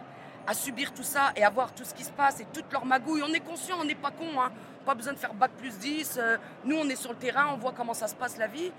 à 0.46 0.55
subir 0.55 0.92
tout 0.92 1.02
ça 1.02 1.33
et 1.37 1.44
à 1.44 1.50
voir 1.50 1.72
tout 1.72 1.85
ce 1.85 1.94
qui 1.94 2.05
se 2.05 2.11
passe 2.11 2.40
et 2.40 2.46
toute 2.52 2.72
leur 2.72 2.85
magouille. 2.85 3.22
On 3.22 3.33
est 3.33 3.40
conscient, 3.40 3.76
on 3.81 3.85
n'est 3.85 3.94
pas 3.94 4.11
con. 4.11 4.40
Hein. 4.40 4.50
Pas 4.85 4.94
besoin 4.94 5.12
de 5.12 5.18
faire 5.18 5.35
bac 5.35 5.52
plus 5.52 5.78
10. 5.78 6.18
Euh, 6.18 6.37
nous, 6.64 6.76
on 6.76 6.88
est 6.88 6.96
sur 6.96 7.12
le 7.12 7.18
terrain, 7.18 7.50
on 7.55 7.57
voit 7.57 7.72
comment 7.72 7.94
ça 7.94 8.09
se 8.09 8.14
passe 8.14 8.37
la 8.38 8.46
vie. 8.48 8.72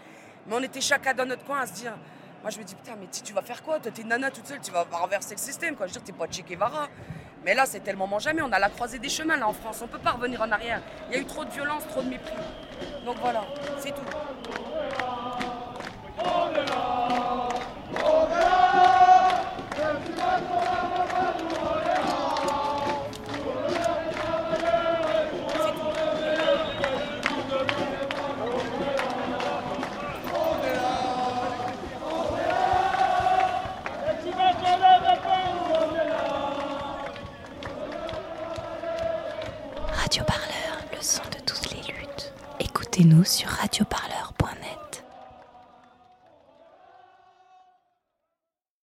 Mais 0.47 0.55
on 0.55 0.61
était 0.61 0.81
chacun 0.81 1.13
dans 1.13 1.25
notre 1.25 1.45
coin 1.45 1.61
à 1.61 1.67
se 1.67 1.73
dire. 1.73 1.93
Moi, 2.41 2.49
je 2.49 2.59
me 2.59 2.63
dis, 2.65 2.75
putain, 2.75 2.97
mais 2.99 3.07
tu 3.09 3.21
tu 3.21 3.31
vas 3.31 3.41
faire 3.41 3.63
quoi? 3.63 3.79
Toi, 3.79 3.91
t'es 3.91 4.03
nana 4.03 4.29
toute 4.29 4.45
seule, 4.45 4.59
tu 4.59 4.71
vas 4.71 4.85
renverser 4.91 5.35
le 5.35 5.39
système. 5.39 5.77
Quoi. 5.77 5.87
Je 5.87 5.93
veux 5.93 6.01
dire, 6.01 6.03
t'es 6.03 6.11
pas 6.11 6.29
Che 6.29 6.43
Guevara. 6.43 6.89
Mais 7.45 7.53
là, 7.53 7.65
c'est 7.65 7.79
tellement 7.79 8.05
moment 8.05 8.19
jamais. 8.19 8.41
On 8.41 8.51
a 8.51 8.59
la 8.59 8.69
croisée 8.69 8.99
des 8.99 9.07
chemins, 9.09 9.37
là, 9.37 9.47
en 9.47 9.53
France. 9.53 9.81
On 9.81 9.87
peut 9.87 9.97
pas 9.99 10.11
revenir 10.11 10.41
en 10.41 10.51
arrière. 10.51 10.81
Il 11.09 11.15
y 11.15 11.17
a 11.17 11.21
eu 11.21 11.25
trop 11.25 11.45
de 11.45 11.51
violence, 11.51 11.87
trop 11.87 12.01
de 12.01 12.09
mépris. 12.09 12.33
Donc 13.05 13.17
voilà, 13.21 13.45
c'est 13.79 13.91
tout. 13.91 14.01